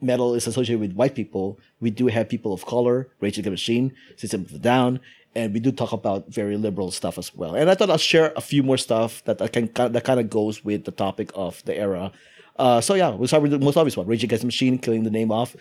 metal 0.01 0.33
is 0.33 0.47
associated 0.47 0.79
with 0.79 0.93
white 0.93 1.15
people 1.15 1.59
we 1.79 1.91
do 1.91 2.07
have 2.07 2.27
people 2.27 2.51
of 2.53 2.65
color. 2.65 2.97
Rage 3.21 3.37
against 3.37 3.45
the 3.45 3.61
machine 3.61 3.93
system 4.17 4.41
of 4.45 4.53
a 4.53 4.59
down 4.59 4.99
and 5.35 5.53
we 5.53 5.59
do 5.59 5.71
talk 5.71 5.91
about 5.91 6.27
very 6.29 6.57
liberal 6.57 6.91
stuff 6.91 7.17
as 7.17 7.29
well. 7.39 7.53
And 7.55 7.69
i 7.69 7.75
thought 7.75 7.91
i'll 7.91 8.09
share 8.13 8.33
a 8.35 8.41
few 8.51 8.63
more 8.69 8.79
stuff 8.87 9.23
that 9.27 9.37
i 9.45 9.47
can 9.47 9.65
that 9.95 10.03
kind 10.09 10.19
of 10.19 10.27
goes 10.29 10.55
with 10.67 10.85
the 10.85 10.95
topic 11.05 11.29
of 11.45 11.63
the 11.67 11.75
era. 11.77 12.11
Uh, 12.57 12.81
so 12.81 12.93
yeah, 12.93 13.09
we'll 13.09 13.27
start 13.27 13.43
with 13.43 13.51
the 13.51 13.59
most 13.59 13.77
obvious 13.77 13.97
one: 13.97 14.07
Rage 14.07 14.23
Against 14.23 14.41
the 14.41 14.47
Machine, 14.47 14.77
killing 14.77 15.03
the 15.03 15.09
name 15.09 15.31
off. 15.31 15.55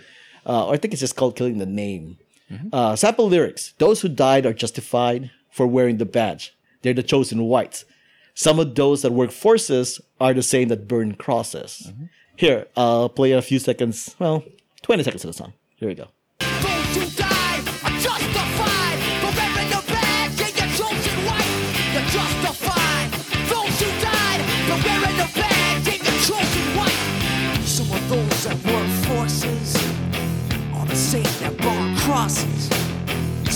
Uh, 0.47 0.67
or 0.67 0.75
I 0.75 0.77
think 0.77 0.93
it's 0.95 1.01
just 1.01 1.17
called 1.17 1.37
killing 1.37 1.59
the 1.59 1.67
name. 1.67 2.19
Uh, 2.73 2.95
sample 2.97 3.29
lyrics: 3.29 3.73
Those 3.79 4.03
who 4.03 4.09
died 4.09 4.45
are 4.45 4.53
justified 4.53 5.31
for 5.51 5.67
wearing 5.67 5.97
the 5.97 6.05
badge. 6.05 6.55
They're 6.83 6.93
the 6.93 7.03
chosen 7.03 7.45
whites. 7.45 7.85
Some 8.35 8.59
of 8.59 8.75
those 8.75 9.03
that 9.03 9.13
work 9.13 9.31
forces 9.31 10.01
are 10.21 10.35
the 10.35 10.43
same 10.43 10.69
that 10.69 10.87
burn 10.89 11.15
crosses. 11.15 11.93
Here, 12.37 12.67
I'll 12.77 13.09
play 13.09 13.33
a 13.33 13.41
few 13.43 13.59
seconds. 13.59 14.17
Well, 14.19 14.45
twenty 14.83 15.03
seconds 15.03 15.25
of 15.25 15.29
the 15.29 15.35
song. 15.35 15.53
Here 15.77 15.89
we 15.89 15.95
go. 15.95 16.09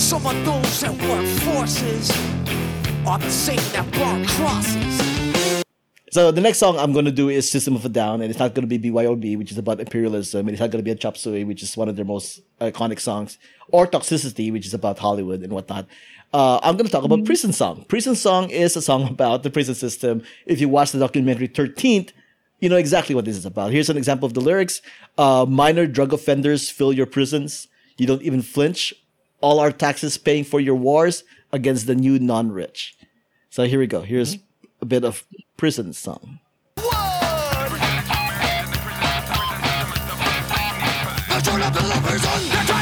Some 0.06 0.24
of 0.24 0.44
those 0.44 0.80
that 0.82 0.92
work 1.08 1.26
forces 1.42 2.12
are 3.04 3.18
the 3.18 3.28
same 3.28 3.56
that 3.72 3.90
burn 3.90 4.24
crosses. 4.24 5.64
So 6.12 6.30
the 6.30 6.40
next 6.40 6.58
song 6.58 6.78
I'm 6.78 6.92
gonna 6.92 7.10
do 7.10 7.28
is 7.28 7.50
System 7.50 7.74
of 7.74 7.84
a 7.84 7.88
Down, 7.88 8.20
and 8.22 8.30
it's 8.30 8.38
not 8.38 8.54
gonna 8.54 8.68
be 8.68 8.78
BYOB, 8.78 9.36
which 9.36 9.50
is 9.50 9.58
about 9.58 9.80
imperialism, 9.80 10.46
and 10.46 10.50
it's 10.50 10.60
not 10.60 10.70
gonna 10.70 10.84
be 10.84 10.92
a 10.92 10.94
Chop 10.94 11.16
Suey, 11.16 11.42
which 11.42 11.60
is 11.60 11.76
one 11.76 11.88
of 11.88 11.96
their 11.96 12.04
most 12.04 12.40
iconic 12.60 13.00
songs, 13.00 13.36
or 13.72 13.84
Toxicity, 13.84 14.52
which 14.52 14.64
is 14.64 14.72
about 14.72 15.00
Hollywood 15.00 15.42
and 15.42 15.52
whatnot. 15.52 15.88
Uh, 16.32 16.60
I'm 16.62 16.76
gonna 16.76 16.88
talk 16.88 17.02
about 17.02 17.24
Prison 17.24 17.52
Song. 17.52 17.84
Prison 17.88 18.14
Song 18.14 18.48
is 18.50 18.76
a 18.76 18.82
song 18.82 19.08
about 19.08 19.42
the 19.42 19.50
prison 19.50 19.74
system. 19.74 20.22
If 20.46 20.60
you 20.60 20.68
watch 20.68 20.92
the 20.92 21.00
documentary 21.00 21.48
13th, 21.48 22.12
you 22.60 22.68
know 22.68 22.76
exactly 22.76 23.16
what 23.16 23.24
this 23.24 23.36
is 23.36 23.44
about. 23.44 23.72
Here's 23.72 23.90
an 23.90 23.96
example 23.96 24.26
of 24.26 24.34
the 24.34 24.40
lyrics: 24.40 24.82
uh, 25.18 25.46
Minor 25.48 25.88
drug 25.88 26.12
offenders 26.12 26.70
fill 26.70 26.92
your 26.92 27.06
prisons. 27.06 27.66
You 27.98 28.06
don't 28.06 28.22
even 28.22 28.40
flinch. 28.40 28.94
All 29.40 29.60
our 29.60 29.72
taxes 29.72 30.18
paying 30.18 30.44
for 30.44 30.60
your 30.60 30.74
wars 30.74 31.24
against 31.52 31.86
the 31.86 31.94
new 31.94 32.18
non-rich. 32.18 32.96
So 33.50 33.64
here 33.64 33.78
we 33.78 33.86
go. 33.86 34.00
Here's 34.02 34.38
a 34.80 34.86
bit 34.86 35.04
of 35.04 35.24
prison 35.56 35.92
song. 35.92 36.40
A 36.78 36.82
a 41.38 41.56
a 41.60 41.70
a. 42.62 42.76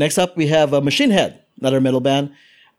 Next 0.00 0.16
up, 0.16 0.34
we 0.34 0.46
have 0.46 0.72
uh, 0.72 0.80
Machine 0.80 1.10
Head, 1.10 1.44
another 1.60 1.78
metal 1.78 2.00
band. 2.00 2.32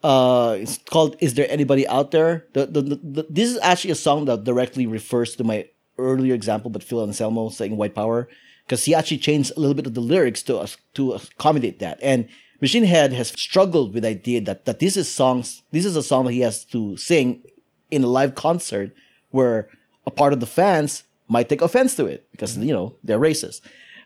Uh, 0.04 0.58
it's 0.60 0.78
called 0.90 1.16
"Is 1.20 1.36
There 1.36 1.50
Anybody 1.50 1.88
Out 1.88 2.12
There?" 2.12 2.46
The, 2.54 2.66
the, 2.66 2.82
the, 2.82 3.26
this 3.30 3.50
is 3.50 3.60
actually 3.62 3.92
a 3.92 3.96
song 3.96 4.26
that 4.26 4.44
directly 4.44 4.88
refers 4.88 5.36
to 5.36 5.44
my 5.44 5.68
earlier 5.98 6.34
example, 6.34 6.72
but 6.72 6.84
Phil 6.84 7.04
Anselmo 7.04 7.50
saying 7.50 7.78
"White 7.78 7.96
Power," 7.96 8.28
because 8.66 8.86
he 8.86 8.96
actually 8.96 9.20
changed 9.20 9.52
a 9.56 9.60
little 9.60 9.76
bit 9.76 9.86
of 9.86 9.94
the 9.94 10.02
lyrics 10.02 10.42
to 10.44 10.66
to 10.96 11.14
accommodate 11.14 11.80
that. 11.80 12.00
And 12.02 12.28
Machine 12.62 12.84
Head 12.84 13.14
has 13.14 13.30
struggled 13.30 13.94
with 13.94 14.04
the 14.04 14.10
idea 14.10 14.42
that 14.42 14.66
that 14.66 14.80
this 14.80 14.98
is 14.98 15.12
songs. 15.12 15.62
This 15.72 15.86
is 15.86 15.96
a 15.96 16.04
song 16.04 16.26
that 16.26 16.34
he 16.34 16.42
has 16.42 16.66
to 16.66 16.98
sing 16.98 17.44
in 17.92 18.04
a 18.04 18.08
live 18.08 18.36
concert 18.36 18.94
where 19.30 19.70
a 20.06 20.12
part 20.12 20.34
of 20.34 20.40
the 20.40 20.48
fans 20.48 21.04
might 21.28 21.48
take 21.48 21.62
offense 21.62 21.96
to 21.96 22.06
it 22.06 22.28
because 22.32 22.58
you 22.58 22.74
know 22.74 22.96
they're 23.04 23.20
racist 23.20 23.62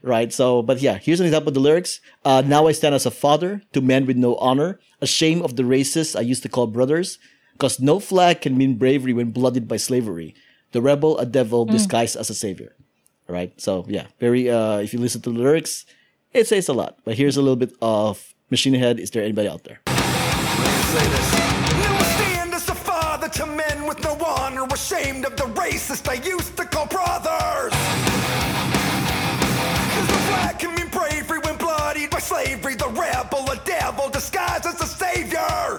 right? 0.05 0.31
So 0.31 0.62
but 0.62 0.81
yeah 0.81 0.97
here's 0.97 1.19
an 1.19 1.25
example 1.25 1.50
of 1.50 1.53
the 1.55 1.59
lyrics. 1.59 2.00
Uh, 2.24 2.41
now 2.45 2.67
i 2.67 2.71
stand 2.71 2.95
as 2.95 3.05
a 3.05 3.12
father 3.12 3.62
to 3.74 3.81
men 3.81 4.05
with 4.05 4.17
no 4.17 4.35
honor 4.38 4.79
ashamed 5.01 5.41
of 5.43 5.55
the 5.55 5.63
racists 5.63 6.15
i 6.15 6.21
used 6.21 6.43
to 6.43 6.50
call 6.50 6.67
brothers 6.67 7.17
because 7.53 7.79
no 7.79 8.00
flag 8.00 8.41
can 8.41 8.57
mean 8.57 8.77
bravery 8.77 9.13
when 9.13 9.31
blooded 9.31 9.67
by 9.67 9.77
slavery. 9.77 10.35
The 10.71 10.81
rebel 10.81 11.17
a 11.17 11.25
devil 11.25 11.65
disguised 11.65 12.15
as 12.15 12.29
a 12.29 12.35
savior 12.35 12.75
right? 13.27 13.59
So 13.59 13.85
yeah 13.88 14.07
very 14.19 14.50
uh 14.50 14.77
if 14.79 14.93
you 14.93 15.00
listen 15.00 15.21
to 15.24 15.31
the 15.31 15.39
lyrics 15.39 15.85
it 16.33 16.47
says 16.47 16.67
a 16.67 16.74
lot. 16.74 17.00
But 17.05 17.15
here's 17.15 17.38
a 17.38 17.41
little 17.41 17.55
bit 17.55 17.74
of 17.81 18.33
machine 18.51 18.74
head. 18.75 19.00
Is 19.00 19.09
there 19.12 19.24
anybody 19.24 19.47
out 19.47 19.63
there? 19.63 19.79
You 19.88 19.93
will 21.95 22.03
stand 22.19 22.53
as 22.53 22.67
a 22.69 22.75
father 22.75 23.29
to 23.29 23.45
men 23.45 23.88
with 23.88 24.03
no 24.03 24.17
honor, 24.19 24.67
ashamed 24.74 25.24
of 25.25 25.38
the 25.38 25.45
racist 25.63 26.09
I 26.09 26.15
used 26.15 26.57
to 26.57 26.65
call 26.65 26.88
brothers. 26.88 27.44
Slavery. 32.29 32.75
The 32.75 32.89
rebel, 32.89 33.44
a 33.51 33.58
devil 33.65 34.10
disguised 34.10 34.65
as 34.65 34.82
a 34.82 34.88
savior. 34.88 35.77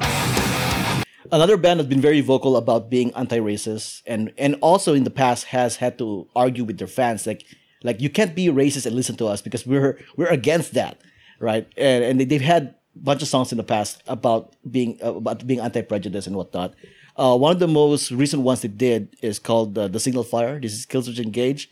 another 1.33 1.57
band 1.57 1.81
has 1.81 1.89
been 1.89 2.01
very 2.01 2.21
vocal 2.21 2.57
about 2.57 2.89
being 2.89 3.13
anti-racist 3.15 4.03
and 4.07 4.33
and 4.39 4.55
also 4.61 4.95
in 4.95 5.03
the 5.03 5.11
past 5.11 5.41
has 5.47 5.77
had 5.83 5.99
to 5.99 6.07
argue 6.37 6.63
with 6.69 6.79
their 6.79 6.87
fans 6.99 7.27
like 7.27 7.43
like 7.83 8.01
you 8.01 8.09
can't 8.09 8.35
be 8.41 8.47
racist 8.47 8.87
and 8.87 8.95
listen 8.95 9.17
to 9.17 9.27
us 9.27 9.43
because 9.43 9.67
we're 9.67 9.99
we're 10.17 10.31
against 10.41 10.71
that 10.75 10.95
right 11.41 11.67
and 11.77 12.05
and 12.05 12.15
they, 12.21 12.25
they've 12.25 12.49
had 12.55 12.63
a 12.63 12.99
bunch 13.09 13.23
of 13.23 13.29
songs 13.29 13.51
in 13.51 13.59
the 13.59 13.65
past 13.75 14.03
about 14.07 14.55
being 14.71 14.97
about 15.03 15.45
being 15.51 15.59
anti-prejudice 15.61 16.27
and 16.29 16.37
whatnot 16.37 16.73
Uh, 17.17 17.33
one 17.45 17.53
of 17.57 17.61
the 17.65 17.73
most 17.83 18.13
recent 18.23 18.43
ones 18.45 18.61
they 18.61 18.69
did 18.89 19.01
is 19.29 19.37
called 19.49 19.71
uh, 19.79 19.89
"The 19.89 19.99
Signal 20.07 20.23
Fire." 20.33 20.61
This 20.61 20.75
is 20.79 20.85
Killswitch 20.91 21.19
Engage. 21.29 21.63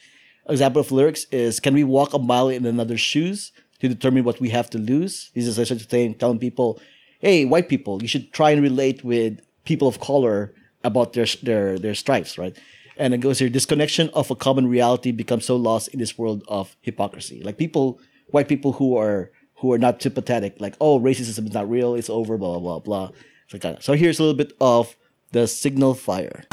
Example 0.48 0.80
of 0.84 0.88
lyrics 0.98 1.22
is: 1.44 1.60
"Can 1.64 1.74
we 1.78 1.84
walk 1.96 2.10
a 2.16 2.18
mile 2.18 2.48
in 2.56 2.64
another's 2.64 3.04
shoes 3.12 3.52
to 3.84 3.94
determine 3.94 4.24
what 4.24 4.40
we 4.40 4.50
have 4.50 4.68
to 4.70 4.78
lose?" 4.78 5.30
This 5.34 5.46
is 5.46 5.58
essentially 5.58 5.88
saying, 5.88 6.14
telling 6.14 6.38
people, 6.38 6.80
"Hey, 7.20 7.44
white 7.44 7.68
people, 7.68 8.02
you 8.02 8.08
should 8.08 8.32
try 8.32 8.50
and 8.50 8.62
relate 8.62 9.04
with 9.04 9.40
people 9.64 9.88
of 9.88 10.00
color 10.00 10.54
about 10.82 11.12
their 11.12 11.26
their 11.42 11.78
their 11.78 11.94
stripes, 11.94 12.38
right?" 12.38 12.56
And 12.96 13.12
it 13.14 13.20
goes 13.26 13.38
here: 13.38 13.48
"Disconnection 13.48 14.08
of 14.20 14.30
a 14.30 14.36
common 14.46 14.66
reality 14.66 15.10
becomes 15.12 15.44
so 15.44 15.56
lost 15.56 15.88
in 15.94 15.98
this 15.98 16.16
world 16.18 16.42
of 16.48 16.76
hypocrisy." 16.80 17.42
Like 17.42 17.58
people, 17.58 18.00
white 18.34 18.48
people 18.48 18.72
who 18.78 18.96
are 18.96 19.30
who 19.60 19.72
are 19.72 19.78
not 19.78 20.02
sympathetic, 20.02 20.60
like, 20.60 20.76
"Oh, 20.80 21.00
racism 21.00 21.46
is 21.46 21.54
not 21.54 21.70
real; 21.70 21.94
it's 21.94 22.10
over," 22.10 22.36
blah 22.38 22.58
blah 22.58 22.78
blah 22.78 22.78
blah. 22.80 23.06
So, 23.48 23.76
so 23.80 23.92
here's 23.92 24.18
a 24.18 24.22
little 24.22 24.40
bit 24.44 24.52
of 24.60 24.96
the 25.32 25.46
signal 25.46 25.94
fire. 25.94 26.44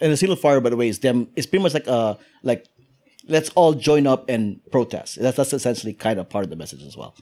And 0.00 0.12
the 0.12 0.16
signal 0.16 0.36
fire, 0.36 0.60
by 0.60 0.70
the 0.70 0.76
way, 0.76 0.88
is 0.88 1.00
them. 1.00 1.28
It's 1.36 1.46
pretty 1.46 1.62
much 1.62 1.74
like 1.74 1.88
uh 1.88 2.14
like 2.42 2.66
let's 3.28 3.50
all 3.50 3.74
join 3.74 4.06
up 4.06 4.28
and 4.28 4.60
protest. 4.70 5.20
That's 5.20 5.36
that's 5.36 5.52
essentially 5.52 5.92
kind 5.92 6.18
of 6.18 6.28
part 6.28 6.44
of 6.44 6.50
the 6.50 6.56
message 6.56 6.82
as 6.82 6.96
well. 6.96 7.14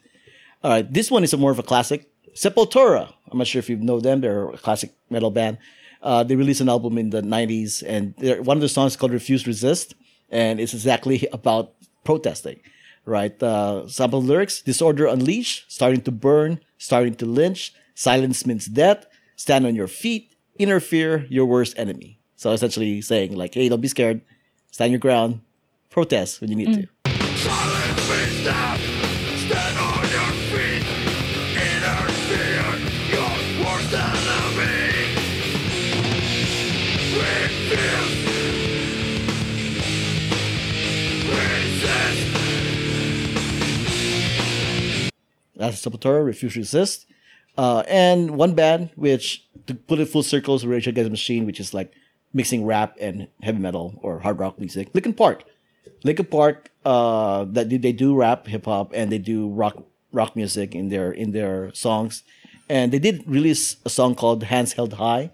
All 0.62 0.70
right, 0.70 0.90
this 0.92 1.10
one 1.10 1.22
is 1.24 1.32
a 1.32 1.36
more 1.36 1.50
of 1.50 1.58
a 1.58 1.62
classic. 1.62 2.10
Sepultura. 2.34 3.12
I'm 3.30 3.38
not 3.38 3.46
sure 3.46 3.58
if 3.60 3.70
you 3.70 3.76
know 3.76 4.00
them. 4.00 4.20
They're 4.20 4.50
a 4.50 4.58
classic 4.58 4.92
metal 5.08 5.30
band. 5.30 5.58
Uh, 6.02 6.22
they 6.22 6.36
released 6.36 6.60
an 6.60 6.68
album 6.68 6.98
in 6.98 7.10
the 7.10 7.22
90s, 7.22 7.82
and 7.86 8.14
one 8.44 8.58
of 8.58 8.60
the 8.60 8.68
songs 8.68 8.96
called 8.96 9.12
"Refuse 9.12 9.46
Resist," 9.46 9.94
and 10.30 10.60
it's 10.60 10.74
exactly 10.74 11.28
about 11.32 11.72
protesting. 12.04 12.60
Right? 13.04 13.40
Uh, 13.42 13.88
sample 13.88 14.22
lyrics: 14.22 14.60
"Disorder 14.60 15.06
unleash, 15.06 15.64
starting 15.68 16.02
to 16.02 16.12
burn, 16.12 16.60
starting 16.78 17.14
to 17.16 17.26
lynch. 17.26 17.72
Silence 17.94 18.44
means 18.44 18.66
death. 18.66 19.06
Stand 19.36 19.66
on 19.66 19.74
your 19.74 19.88
feet. 19.88 20.34
Interfere, 20.58 21.26
your 21.30 21.46
worst 21.46 21.74
enemy." 21.78 22.18
So 22.36 22.52
essentially 22.52 23.00
saying 23.00 23.34
like, 23.34 23.54
"Hey, 23.54 23.68
don't 23.68 23.80
be 23.80 23.88
scared. 23.88 24.20
Stand 24.70 24.92
your 24.92 25.00
ground. 25.00 25.40
Protest 25.90 26.40
when 26.40 26.50
you 26.50 26.56
need 26.56 26.72
to." 26.74 26.86
Silence. 27.36 27.86
Stand 28.46 29.78
on 29.78 30.04
your 30.14 30.32
feet. 30.52 30.84
Interfere. 31.56 32.72
Your 33.10 33.32
worst 33.64 33.92
enemy. 33.94 34.86
Refuse. 37.16 38.14
Resist. 41.32 42.20
That's 45.56 45.80
Sepultura, 45.84 46.24
Refuse 46.24 46.52
to 46.52 46.60
Resist. 46.60 47.06
Uh, 47.58 47.82
and 47.88 48.32
one 48.32 48.54
band, 48.54 48.90
which 48.94 49.44
to 49.66 49.74
put 49.74 49.98
it 49.98 50.08
full 50.08 50.22
circle, 50.22 50.54
is 50.54 50.66
Rage 50.66 50.86
Against 50.86 51.06
the 51.06 51.10
Machine, 51.10 51.46
which 51.46 51.58
is 51.58 51.72
like 51.72 51.92
mixing 52.32 52.64
rap 52.64 52.96
and 53.00 53.28
heavy 53.42 53.58
metal 53.58 53.98
or 54.02 54.20
hard 54.20 54.38
rock 54.38 54.58
music. 54.58 54.90
Linkin 54.94 55.14
Park. 55.14 55.44
Linkin 56.04 56.26
Park, 56.26 56.70
uh, 56.84 57.44
that 57.44 57.68
they 57.68 57.92
do 57.92 58.14
rap, 58.14 58.46
hip 58.46 58.66
hop, 58.66 58.92
and 58.94 59.10
they 59.10 59.18
do 59.18 59.48
rock 59.48 59.84
rock 60.12 60.36
music 60.36 60.74
in 60.74 60.88
their 60.88 61.10
in 61.12 61.32
their 61.32 61.72
songs. 61.74 62.22
And 62.68 62.92
they 62.92 62.98
did 62.98 63.22
release 63.26 63.76
a 63.84 63.90
song 63.90 64.14
called 64.14 64.42
Hands 64.44 64.72
Held 64.72 64.94
High, 64.94 65.30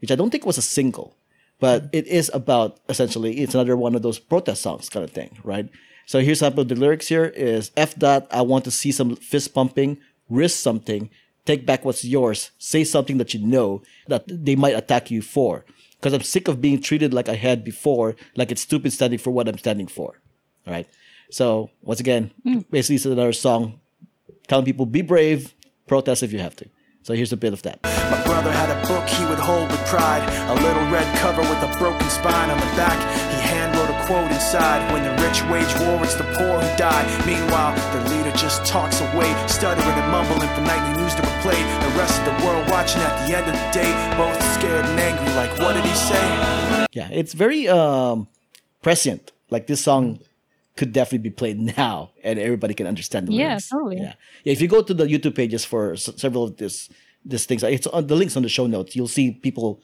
which 0.00 0.10
I 0.10 0.16
don't 0.16 0.30
think 0.30 0.44
was 0.44 0.58
a 0.58 0.62
single, 0.62 1.16
but 1.60 1.88
it 1.92 2.06
is 2.06 2.30
about 2.34 2.78
essentially 2.88 3.40
it's 3.40 3.54
another 3.54 3.76
one 3.76 3.94
of 3.94 4.02
those 4.02 4.18
protest 4.18 4.62
songs 4.62 4.88
kind 4.88 5.04
of 5.04 5.10
thing, 5.10 5.38
right? 5.42 5.68
So 6.06 6.20
here's 6.20 6.40
some 6.40 6.58
of 6.58 6.68
the 6.68 6.74
lyrics 6.74 7.08
here 7.08 7.24
is 7.24 7.70
F 7.76 7.96
dot, 7.96 8.26
I 8.30 8.42
want 8.42 8.64
to 8.64 8.70
see 8.70 8.92
some 8.92 9.16
fist 9.16 9.54
pumping, 9.54 9.98
risk 10.28 10.58
something, 10.58 11.08
take 11.46 11.64
back 11.64 11.84
what's 11.84 12.04
yours, 12.04 12.50
say 12.58 12.84
something 12.84 13.18
that 13.18 13.32
you 13.32 13.40
know 13.40 13.82
that 14.08 14.24
they 14.28 14.56
might 14.56 14.76
attack 14.76 15.10
you 15.10 15.22
for. 15.22 15.64
Because 16.04 16.12
I'm 16.12 16.20
sick 16.20 16.48
of 16.48 16.60
being 16.60 16.82
treated 16.82 17.14
like 17.14 17.30
I 17.30 17.34
had 17.34 17.64
before, 17.64 18.14
like 18.36 18.52
it's 18.52 18.60
stupid 18.60 18.92
standing 18.92 19.18
for 19.18 19.30
what 19.30 19.48
I'm 19.48 19.56
standing 19.56 19.86
for. 19.86 20.20
All 20.66 20.74
right. 20.74 20.86
So 21.30 21.70
once 21.80 21.98
again, 21.98 22.30
hmm. 22.42 22.58
basically 22.70 22.96
it's 22.96 23.06
another 23.06 23.32
song 23.32 23.80
telling 24.46 24.66
people 24.66 24.84
be 24.84 25.00
brave, 25.00 25.54
protest 25.86 26.22
if 26.22 26.30
you 26.30 26.40
have 26.40 26.56
to. 26.56 26.68
So 27.04 27.14
here's 27.14 27.32
a 27.32 27.38
bit 27.38 27.54
of 27.54 27.62
that. 27.62 27.82
My 27.84 28.22
brother 28.22 28.52
had 28.52 28.68
a 28.68 28.86
book 28.86 29.08
he 29.08 29.24
would 29.24 29.38
hold 29.38 29.70
with 29.70 29.80
pride. 29.86 30.28
A 30.50 30.54
little 30.62 30.84
red 30.92 31.08
cover 31.16 31.40
with 31.40 31.62
a 31.62 31.78
broken 31.78 32.10
spine 32.10 32.50
on 32.50 32.60
the 32.60 32.76
back. 32.76 33.33
Quote 34.06 34.30
inside. 34.30 34.80
When 34.92 35.02
the 35.02 35.10
rich 35.22 35.42
wage 35.50 35.72
war, 35.80 36.02
it's 36.04 36.14
the 36.14 36.24
poor 36.36 36.60
who 36.60 36.70
die. 36.76 37.04
Meanwhile, 37.26 37.74
the 37.94 38.10
leader 38.10 38.32
just 38.36 38.64
talks 38.64 39.00
away, 39.00 39.30
stuttering 39.48 39.86
and 39.86 40.10
mumbling 40.12 40.48
for 40.54 40.60
nightly 40.62 41.02
news 41.02 41.14
to 41.16 41.22
replay. 41.22 41.58
The 41.82 41.92
rest 41.98 42.20
of 42.20 42.24
the 42.26 42.36
world 42.46 42.68
watching 42.70 43.02
at 43.02 43.26
the 43.26 43.36
end 43.36 43.46
of 43.48 43.54
the 43.54 43.66
day, 43.72 43.90
both 44.16 44.36
scared 44.54 44.84
and 44.84 44.98
angry. 45.00 45.32
Like, 45.34 45.52
what 45.58 45.74
did 45.74 45.84
he 45.84 45.94
say? 45.94 46.86
Yeah, 46.92 47.08
it's 47.10 47.32
very 47.34 47.68
um 47.68 48.28
prescient. 48.82 49.32
Like 49.50 49.66
this 49.66 49.80
song 49.82 50.20
could 50.76 50.92
definitely 50.92 51.30
be 51.30 51.34
played 51.34 51.58
now, 51.76 52.10
and 52.22 52.38
everybody 52.38 52.74
can 52.74 52.86
understand 52.86 53.28
the 53.28 53.32
Yeah, 53.34 53.48
lyrics. 53.48 53.68
totally. 53.68 53.96
Yeah, 53.98 54.14
yeah. 54.44 54.52
If 54.52 54.60
you 54.60 54.68
go 54.68 54.82
to 54.82 54.94
the 54.94 55.04
YouTube 55.06 55.34
pages 55.36 55.64
for 55.64 55.92
s- 55.92 56.10
several 56.16 56.44
of 56.44 56.56
this 56.56 56.88
these 57.24 57.46
things, 57.46 57.62
it's 57.62 57.86
on 57.86 58.06
the 58.06 58.16
links 58.16 58.36
on 58.36 58.42
the 58.42 58.48
show 58.48 58.66
notes. 58.66 58.94
You'll 58.96 59.08
see 59.08 59.30
people 59.32 59.80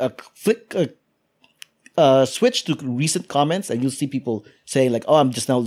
uh, 0.00 0.08
flick. 0.34 0.74
Uh, 0.74 0.86
uh, 1.96 2.24
switch 2.24 2.64
to 2.64 2.74
recent 2.82 3.28
comments, 3.28 3.70
and 3.70 3.82
you'll 3.82 3.90
see 3.90 4.06
people 4.06 4.44
say 4.64 4.88
like, 4.88 5.04
"Oh, 5.08 5.16
I'm 5.16 5.30
just 5.30 5.48
now, 5.48 5.58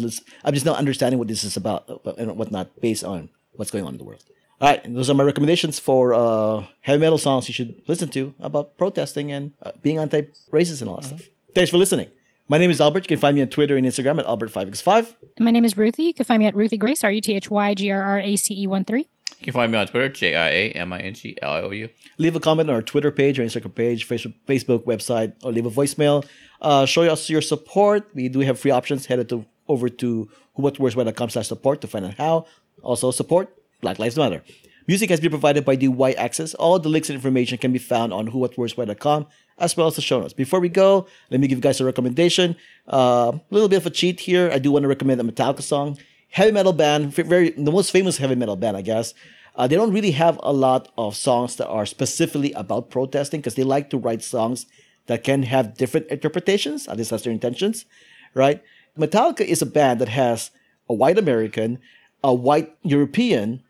I'm 0.43 0.53
just 0.53 0.65
now 0.65 0.73
understanding 0.73 1.19
what 1.19 1.27
this 1.27 1.43
is 1.43 1.57
about 1.57 1.89
uh, 1.89 2.11
and 2.17 2.38
whatnot, 2.38 2.79
based 2.81 3.03
on 3.03 3.29
what's 3.53 3.71
going 3.71 3.85
on 3.85 3.93
in 3.93 3.97
the 3.97 4.03
world." 4.03 4.23
All 4.61 4.69
right, 4.69 4.81
those 4.93 5.09
are 5.09 5.13
my 5.13 5.23
recommendations 5.23 5.79
for 5.79 6.13
uh, 6.13 6.65
heavy 6.81 7.01
metal 7.01 7.17
songs 7.17 7.49
you 7.49 7.53
should 7.53 7.81
listen 7.88 8.07
to 8.09 8.33
about 8.39 8.77
protesting 8.77 9.31
and 9.31 9.51
uh, 9.61 9.71
being 9.81 9.97
anti-racist 9.97 10.79
and 10.79 10.89
all 10.89 10.97
that 10.97 11.05
stuff. 11.07 11.23
Thanks 11.53 11.71
for 11.71 11.77
listening. 11.77 12.07
My 12.47 12.57
name 12.57 12.69
is 12.69 12.79
Albert. 12.79 13.03
You 13.03 13.07
can 13.07 13.19
find 13.19 13.35
me 13.35 13.41
on 13.41 13.49
Twitter 13.49 13.75
and 13.75 13.85
Instagram 13.85 14.19
at 14.19 14.25
Albert5x5. 14.25 15.15
My 15.39 15.51
name 15.51 15.65
is 15.65 15.73
Ruthy. 15.73 16.03
You 16.03 16.13
can 16.13 16.25
find 16.25 16.39
me 16.39 16.45
at 16.45 16.53
Ruthy 16.55 16.77
Grace, 16.77 17.03
R 17.03 17.11
U 17.11 17.19
T 17.19 17.33
H 17.35 17.49
Y 17.49 17.73
G 17.73 17.91
R 17.91 18.01
R 18.01 18.19
A 18.19 18.35
C 18.35 18.61
E 18.61 18.67
1 18.67 18.85
3. 18.85 19.09
You 19.39 19.45
can 19.45 19.53
find 19.53 19.71
me 19.71 19.77
on 19.77 19.88
Twitter, 19.88 20.09
J 20.09 20.35
I 20.35 20.49
A 20.49 20.71
M 20.71 20.93
I 20.93 20.99
N 20.99 21.13
G 21.13 21.38
L 21.41 21.51
I 21.51 21.61
O 21.61 21.69
U. 21.71 21.89
Leave 22.17 22.35
a 22.35 22.39
comment 22.39 22.69
on 22.69 22.75
our 22.75 22.81
Twitter 22.81 23.11
page 23.11 23.38
or 23.38 23.43
Instagram 23.43 23.75
page, 23.75 24.07
Facebook, 24.07 24.85
website, 24.85 25.33
or 25.43 25.51
leave 25.51 25.65
a 25.65 25.71
voicemail. 25.71 26.25
Uh, 26.61 26.85
show 26.85 27.03
us 27.03 27.29
your 27.29 27.41
support. 27.41 28.09
We 28.13 28.29
do 28.29 28.39
have 28.39 28.59
free 28.59 28.71
options. 28.71 29.05
Head 29.05 29.27
to, 29.29 29.45
over 29.67 29.89
to 29.89 30.29
whowhatwhereswhy.com 30.57 31.29
slash 31.29 31.47
support 31.47 31.81
to 31.81 31.88
find 31.88 32.05
out 32.05 32.15
how. 32.15 32.45
Also 32.81 33.11
support 33.11 33.55
Black 33.81 33.99
Lives 33.99 34.17
Matter. 34.17 34.41
Music 34.88 35.09
has 35.09 35.19
been 35.19 35.31
provided 35.31 35.65
by 35.65 35.75
the 35.75 35.88
Y 35.88 36.11
Axis. 36.11 36.53
All 36.53 36.77
the 36.79 36.89
links 36.89 37.09
and 37.09 37.15
information 37.15 37.57
can 37.57 37.73
be 37.73 37.79
found 37.79 38.13
on 38.13 38.29
whowhatwhereswhy.com 38.29 39.27
as 39.57 39.75
well 39.75 39.88
as 39.88 39.95
the 39.95 40.01
show 40.01 40.19
notes. 40.19 40.33
Before 40.33 40.59
we 40.59 40.69
go, 40.69 41.07
let 41.31 41.39
me 41.39 41.47
give 41.47 41.57
you 41.57 41.61
guys 41.61 41.79
a 41.79 41.85
recommendation. 41.85 42.55
Uh, 42.91 43.31
a 43.33 43.41
little 43.53 43.69
bit 43.69 43.77
of 43.77 43.85
a 43.85 43.89
cheat 43.89 44.19
here. 44.19 44.49
I 44.51 44.59
do 44.59 44.71
want 44.71 44.83
to 44.83 44.88
recommend 44.88 45.19
a 45.21 45.23
Metallica 45.23 45.61
song. 45.61 45.97
Heavy 46.36 46.52
metal 46.52 46.74
band, 46.74 47.13
very 47.13 47.52
the 47.52 47.71
most 47.71 47.91
famous 47.91 48.17
heavy 48.17 48.36
metal 48.36 48.58
band, 48.58 48.76
I 48.76 48.82
guess. 48.82 49.13
Uh, 49.56 49.67
they 49.67 49.78
don't 49.78 49.93
really 49.93 50.12
have 50.12 50.38
a 50.43 50.52
lot 50.52 50.91
of 50.98 51.15
songs 51.15 51.56
that 51.56 51.67
are 51.69 51.86
specifically 51.86 52.52
about 52.54 52.89
protesting 52.89 53.39
because 53.39 53.56
they 53.56 53.63
like 53.63 53.89
to 53.91 53.98
write 53.98 54.21
songs 54.21 54.65
that 55.06 55.24
can 55.24 55.43
have 55.43 55.78
different 55.78 56.08
interpretations. 56.08 56.89
At 56.89 56.98
least 56.98 57.12
that's 57.12 57.24
their 57.24 57.32
intentions, 57.32 57.86
right? 58.34 58.62
Metallica 59.00 59.45
is 59.45 59.62
a 59.62 59.65
band 59.65 60.02
that 60.02 60.10
has 60.10 60.52
a 60.89 60.93
white 60.93 61.17
American, 61.17 61.80
a 62.21 62.34
white 62.34 62.76
European, 62.84 63.63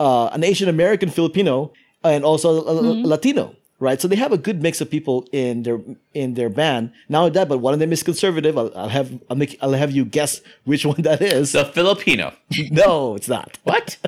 uh, 0.00 0.26
an 0.32 0.42
Asian 0.42 0.68
American 0.68 1.10
Filipino, 1.10 1.72
and 2.02 2.24
also 2.24 2.64
a, 2.64 2.72
a 2.72 2.82
Latino, 3.06 3.54
right? 3.78 4.00
So 4.00 4.08
they 4.08 4.16
have 4.16 4.32
a 4.32 4.38
good 4.38 4.62
mix 4.62 4.80
of 4.80 4.90
people 4.90 5.26
in 5.32 5.62
their 5.62 5.80
in 6.14 6.34
their 6.34 6.48
band. 6.48 6.92
Not 7.08 7.18
only 7.20 7.30
that, 7.32 7.48
but 7.48 7.58
one 7.58 7.74
of 7.74 7.80
them 7.80 7.92
is 7.92 8.02
conservative. 8.02 8.56
I'll, 8.58 8.72
I'll 8.76 8.88
have 8.88 9.18
I'll 9.30 9.36
make 9.36 9.56
I'll 9.60 9.72
have 9.72 9.90
you 9.90 10.04
guess 10.04 10.40
which 10.64 10.84
one 10.84 11.02
that 11.02 11.20
is. 11.22 11.52
The 11.52 11.64
Filipino. 11.66 12.32
no, 12.70 13.14
it's 13.14 13.28
not. 13.28 13.58
What? 13.64 13.96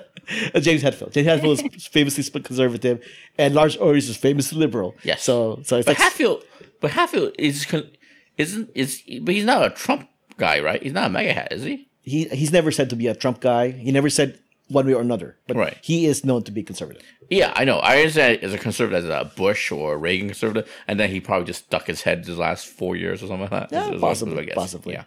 Uh, 0.54 0.60
James 0.60 0.80
Hetfield. 0.80 1.10
James 1.10 1.26
Hetfield 1.26 1.74
is 1.74 1.86
famously 1.98 2.22
conservative, 2.40 3.04
and 3.36 3.52
Lars 3.52 3.76
Ulrich 3.76 4.08
is 4.08 4.16
famously 4.16 4.58
liberal. 4.58 4.94
Yes. 5.02 5.24
So 5.24 5.58
so 5.64 5.78
it's 5.78 5.86
But 5.86 5.98
like 5.98 6.12
Hetfield, 6.12 6.44
but 6.80 6.92
Hetfield 6.92 7.34
is 7.36 7.66
con- 7.66 7.90
isn't 8.38 8.70
is 8.76 9.02
but 9.22 9.34
he's 9.34 9.44
not 9.44 9.66
a 9.66 9.70
Trump 9.70 10.08
guy, 10.36 10.60
right? 10.60 10.80
He's 10.80 10.92
not 10.92 11.06
a 11.06 11.08
MAGA 11.08 11.32
hat, 11.32 11.52
is 11.52 11.64
he? 11.64 11.88
he 12.02 12.24
he's 12.26 12.52
never 12.52 12.70
said 12.70 12.90
to 12.90 12.96
be 12.96 13.08
a 13.08 13.14
Trump 13.16 13.40
guy. 13.40 13.70
He 13.72 13.90
never 13.90 14.08
said 14.08 14.38
one 14.70 14.86
way 14.86 14.94
or 14.94 15.00
another. 15.02 15.36
But 15.46 15.56
Right. 15.56 15.76
he 15.82 16.06
is 16.06 16.24
known 16.24 16.42
to 16.44 16.52
be 16.52 16.62
conservative. 16.62 17.02
Yeah, 17.28 17.52
I 17.56 17.64
know. 17.64 17.78
I 17.78 17.98
understand 17.98 18.42
as 18.42 18.54
a 18.54 18.58
conservative, 18.58 19.04
as 19.04 19.10
a 19.10 19.30
Bush 19.36 19.70
or 19.70 19.94
a 19.94 19.96
Reagan 19.96 20.28
conservative, 20.28 20.70
and 20.88 20.98
then 20.98 21.10
he 21.10 21.20
probably 21.20 21.46
just 21.46 21.64
stuck 21.66 21.86
his 21.86 22.02
head 22.02 22.24
the 22.24 22.34
last 22.34 22.66
four 22.66 22.96
years 22.96 23.22
or 23.22 23.26
something 23.26 23.48
like 23.50 23.70
that. 23.70 23.72
Yeah, 23.72 23.98
possibly, 24.00 24.38
I 24.38 24.44
guess. 24.46 24.54
possibly. 24.54 24.94
Yeah. 24.94 25.04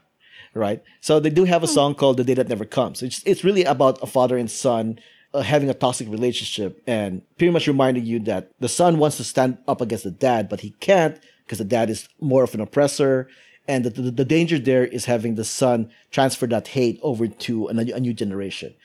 right? 0.54 0.84
So 1.02 1.19
they 1.19 1.30
do 1.32 1.45
have 1.45 1.63
a 1.63 1.67
song 1.67 1.95
called 1.95 2.17
"The 2.17 2.23
Day 2.23 2.36
That 2.36 2.47
Never 2.49 2.65
Comes." 2.65 3.02
It's 3.02 3.23
it's 3.26 3.43
really 3.43 3.63
about 3.63 4.02
a 4.04 4.08
father 4.08 4.38
and 4.38 4.49
son 4.52 4.99
uh, 5.34 5.41
having 5.41 5.69
a 5.69 5.73
toxic 5.73 6.08
relationship 6.10 6.82
and 6.86 7.21
pretty 7.38 7.52
much 7.52 7.65
reminding 7.67 8.06
you 8.06 8.19
that 8.21 8.52
the 8.60 8.69
son 8.69 8.99
wants 8.99 9.17
to 9.17 9.23
stand 9.23 9.58
up 9.67 9.82
against 9.82 10.04
the 10.04 10.12
dad, 10.12 10.47
but 10.49 10.60
he 10.62 10.71
can't 10.80 11.19
because 11.43 11.58
the 11.58 11.65
dad 11.65 11.89
is 11.89 12.08
more 12.21 12.43
of 12.43 12.54
an 12.54 12.62
oppressor. 12.62 13.28
And 13.67 13.84
the, 13.86 13.89
the, 13.89 14.12
the 14.12 14.26
danger 14.26 14.60
there 14.60 14.86
is 14.86 15.06
having 15.06 15.36
the 15.36 15.45
son 15.45 15.89
transfer 16.12 16.45
that 16.47 16.67
hate 16.69 16.99
over 17.02 17.28
to 17.28 17.67
a, 17.69 17.71
a 17.71 17.99
new 17.99 18.13
generation. 18.13 18.76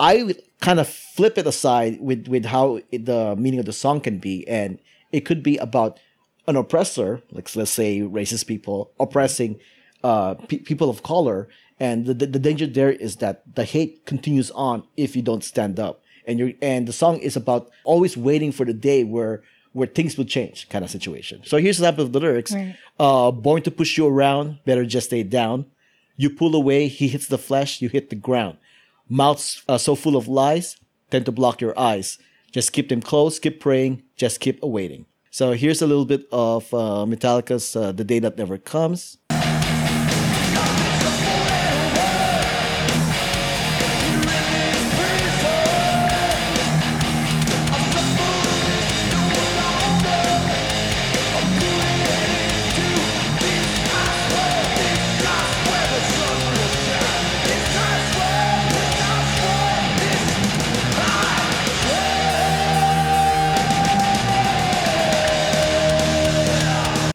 I 0.00 0.22
would 0.22 0.42
kind 0.60 0.80
of 0.80 0.88
flip 0.88 1.38
it 1.38 1.46
aside 1.46 2.00
with, 2.00 2.26
with 2.28 2.46
how 2.46 2.80
it, 2.90 3.06
the 3.06 3.36
meaning 3.36 3.60
of 3.60 3.66
the 3.66 3.72
song 3.72 4.00
can 4.00 4.18
be. 4.18 4.46
And 4.48 4.78
it 5.12 5.20
could 5.20 5.42
be 5.42 5.56
about 5.58 5.98
an 6.46 6.56
oppressor, 6.56 7.22
like 7.30 7.54
let's 7.56 7.70
say 7.70 8.00
racist 8.00 8.46
people, 8.46 8.90
oppressing 8.98 9.60
uh, 10.02 10.34
pe- 10.34 10.58
people 10.58 10.90
of 10.90 11.02
color. 11.02 11.48
And 11.80 12.06
the, 12.06 12.14
the, 12.14 12.26
the 12.26 12.38
danger 12.38 12.66
there 12.66 12.90
is 12.90 13.16
that 13.16 13.42
the 13.54 13.64
hate 13.64 14.04
continues 14.06 14.50
on 14.52 14.84
if 14.96 15.16
you 15.16 15.22
don't 15.22 15.44
stand 15.44 15.78
up. 15.78 16.02
And 16.26 16.38
you 16.38 16.54
and 16.62 16.88
the 16.88 16.92
song 16.92 17.18
is 17.18 17.36
about 17.36 17.70
always 17.84 18.16
waiting 18.16 18.50
for 18.50 18.64
the 18.64 18.72
day 18.72 19.04
where 19.04 19.42
where 19.74 19.88
things 19.88 20.16
will 20.16 20.24
change, 20.24 20.68
kind 20.70 20.84
of 20.84 20.90
situation. 20.90 21.42
So 21.44 21.58
here's 21.58 21.78
a 21.80 21.82
sample 21.82 22.04
of 22.04 22.12
the 22.12 22.20
lyrics: 22.20 22.54
Right. 22.54 22.76
uh, 22.98 23.30
"Born 23.30 23.60
to 23.62 23.70
push 23.70 23.98
you 23.98 24.06
around, 24.06 24.60
better 24.64 24.86
just 24.86 25.08
stay 25.08 25.22
down. 25.22 25.66
You 26.16 26.30
pull 26.30 26.54
away, 26.54 26.88
he 26.88 27.08
hits 27.08 27.26
the 27.26 27.36
flesh, 27.36 27.82
you 27.82 27.90
hit 27.90 28.08
the 28.08 28.16
ground. 28.16 28.56
Mouths 29.08 29.62
uh, 29.68 29.78
so 29.78 29.94
full 29.94 30.16
of 30.16 30.28
lies 30.28 30.76
tend 31.10 31.26
to 31.26 31.32
block 31.32 31.60
your 31.60 31.78
eyes. 31.78 32.18
Just 32.52 32.72
keep 32.72 32.88
them 32.88 33.00
closed, 33.00 33.42
keep 33.42 33.60
praying, 33.60 34.02
just 34.16 34.40
keep 34.40 34.62
awaiting." 34.62 35.06
So 35.30 35.52
here's 35.52 35.82
a 35.82 35.86
little 35.86 36.04
bit 36.04 36.28
of 36.30 36.72
uh, 36.72 37.04
Metallica's 37.04 37.74
uh, 37.74 37.92
"The 37.92 38.04
Day 38.04 38.20
That 38.20 38.38
Never 38.38 38.58
Comes." 38.58 39.18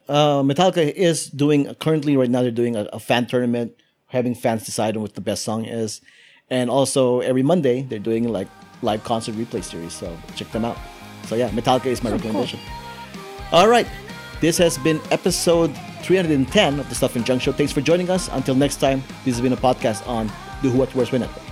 Uh, 0.09 0.41
Metallica 0.41 0.91
is 0.91 1.27
doing 1.29 1.73
currently 1.75 2.17
right 2.17 2.29
now. 2.29 2.41
They're 2.41 2.51
doing 2.51 2.75
a, 2.75 2.85
a 2.91 2.99
fan 2.99 3.27
tournament, 3.27 3.73
having 4.07 4.35
fans 4.35 4.65
decide 4.65 4.95
on 4.95 5.03
what 5.03 5.13
the 5.13 5.21
best 5.21 5.43
song 5.43 5.65
is, 5.65 6.01
and 6.49 6.69
also 6.69 7.19
every 7.21 7.43
Monday 7.43 7.83
they're 7.83 7.99
doing 7.99 8.27
like 8.27 8.47
live 8.81 9.03
concert 9.03 9.35
replay 9.35 9.63
series. 9.63 9.93
So 9.93 10.17
check 10.35 10.51
them 10.51 10.65
out. 10.65 10.77
So 11.27 11.35
yeah, 11.35 11.49
Metallica 11.49 11.85
is 11.85 12.03
my 12.03 12.11
recommendation. 12.11 12.59
All 13.51 13.67
right, 13.67 13.87
this 14.41 14.57
has 14.57 14.77
been 14.79 14.99
episode 15.11 15.75
310 16.01 16.79
of 16.79 16.89
the 16.89 16.95
Stuff 16.95 17.15
and 17.15 17.25
Junk 17.25 17.41
Show. 17.41 17.51
Thanks 17.51 17.71
for 17.71 17.81
joining 17.81 18.09
us. 18.09 18.29
Until 18.31 18.55
next 18.55 18.77
time, 18.77 19.03
this 19.25 19.35
has 19.35 19.41
been 19.41 19.53
a 19.53 19.57
podcast 19.57 20.07
on 20.07 20.27
the 20.61 20.69
Who 20.69 20.77
What 20.77 20.93
Where's 20.95 21.11
When 21.11 21.21
Network. 21.21 21.48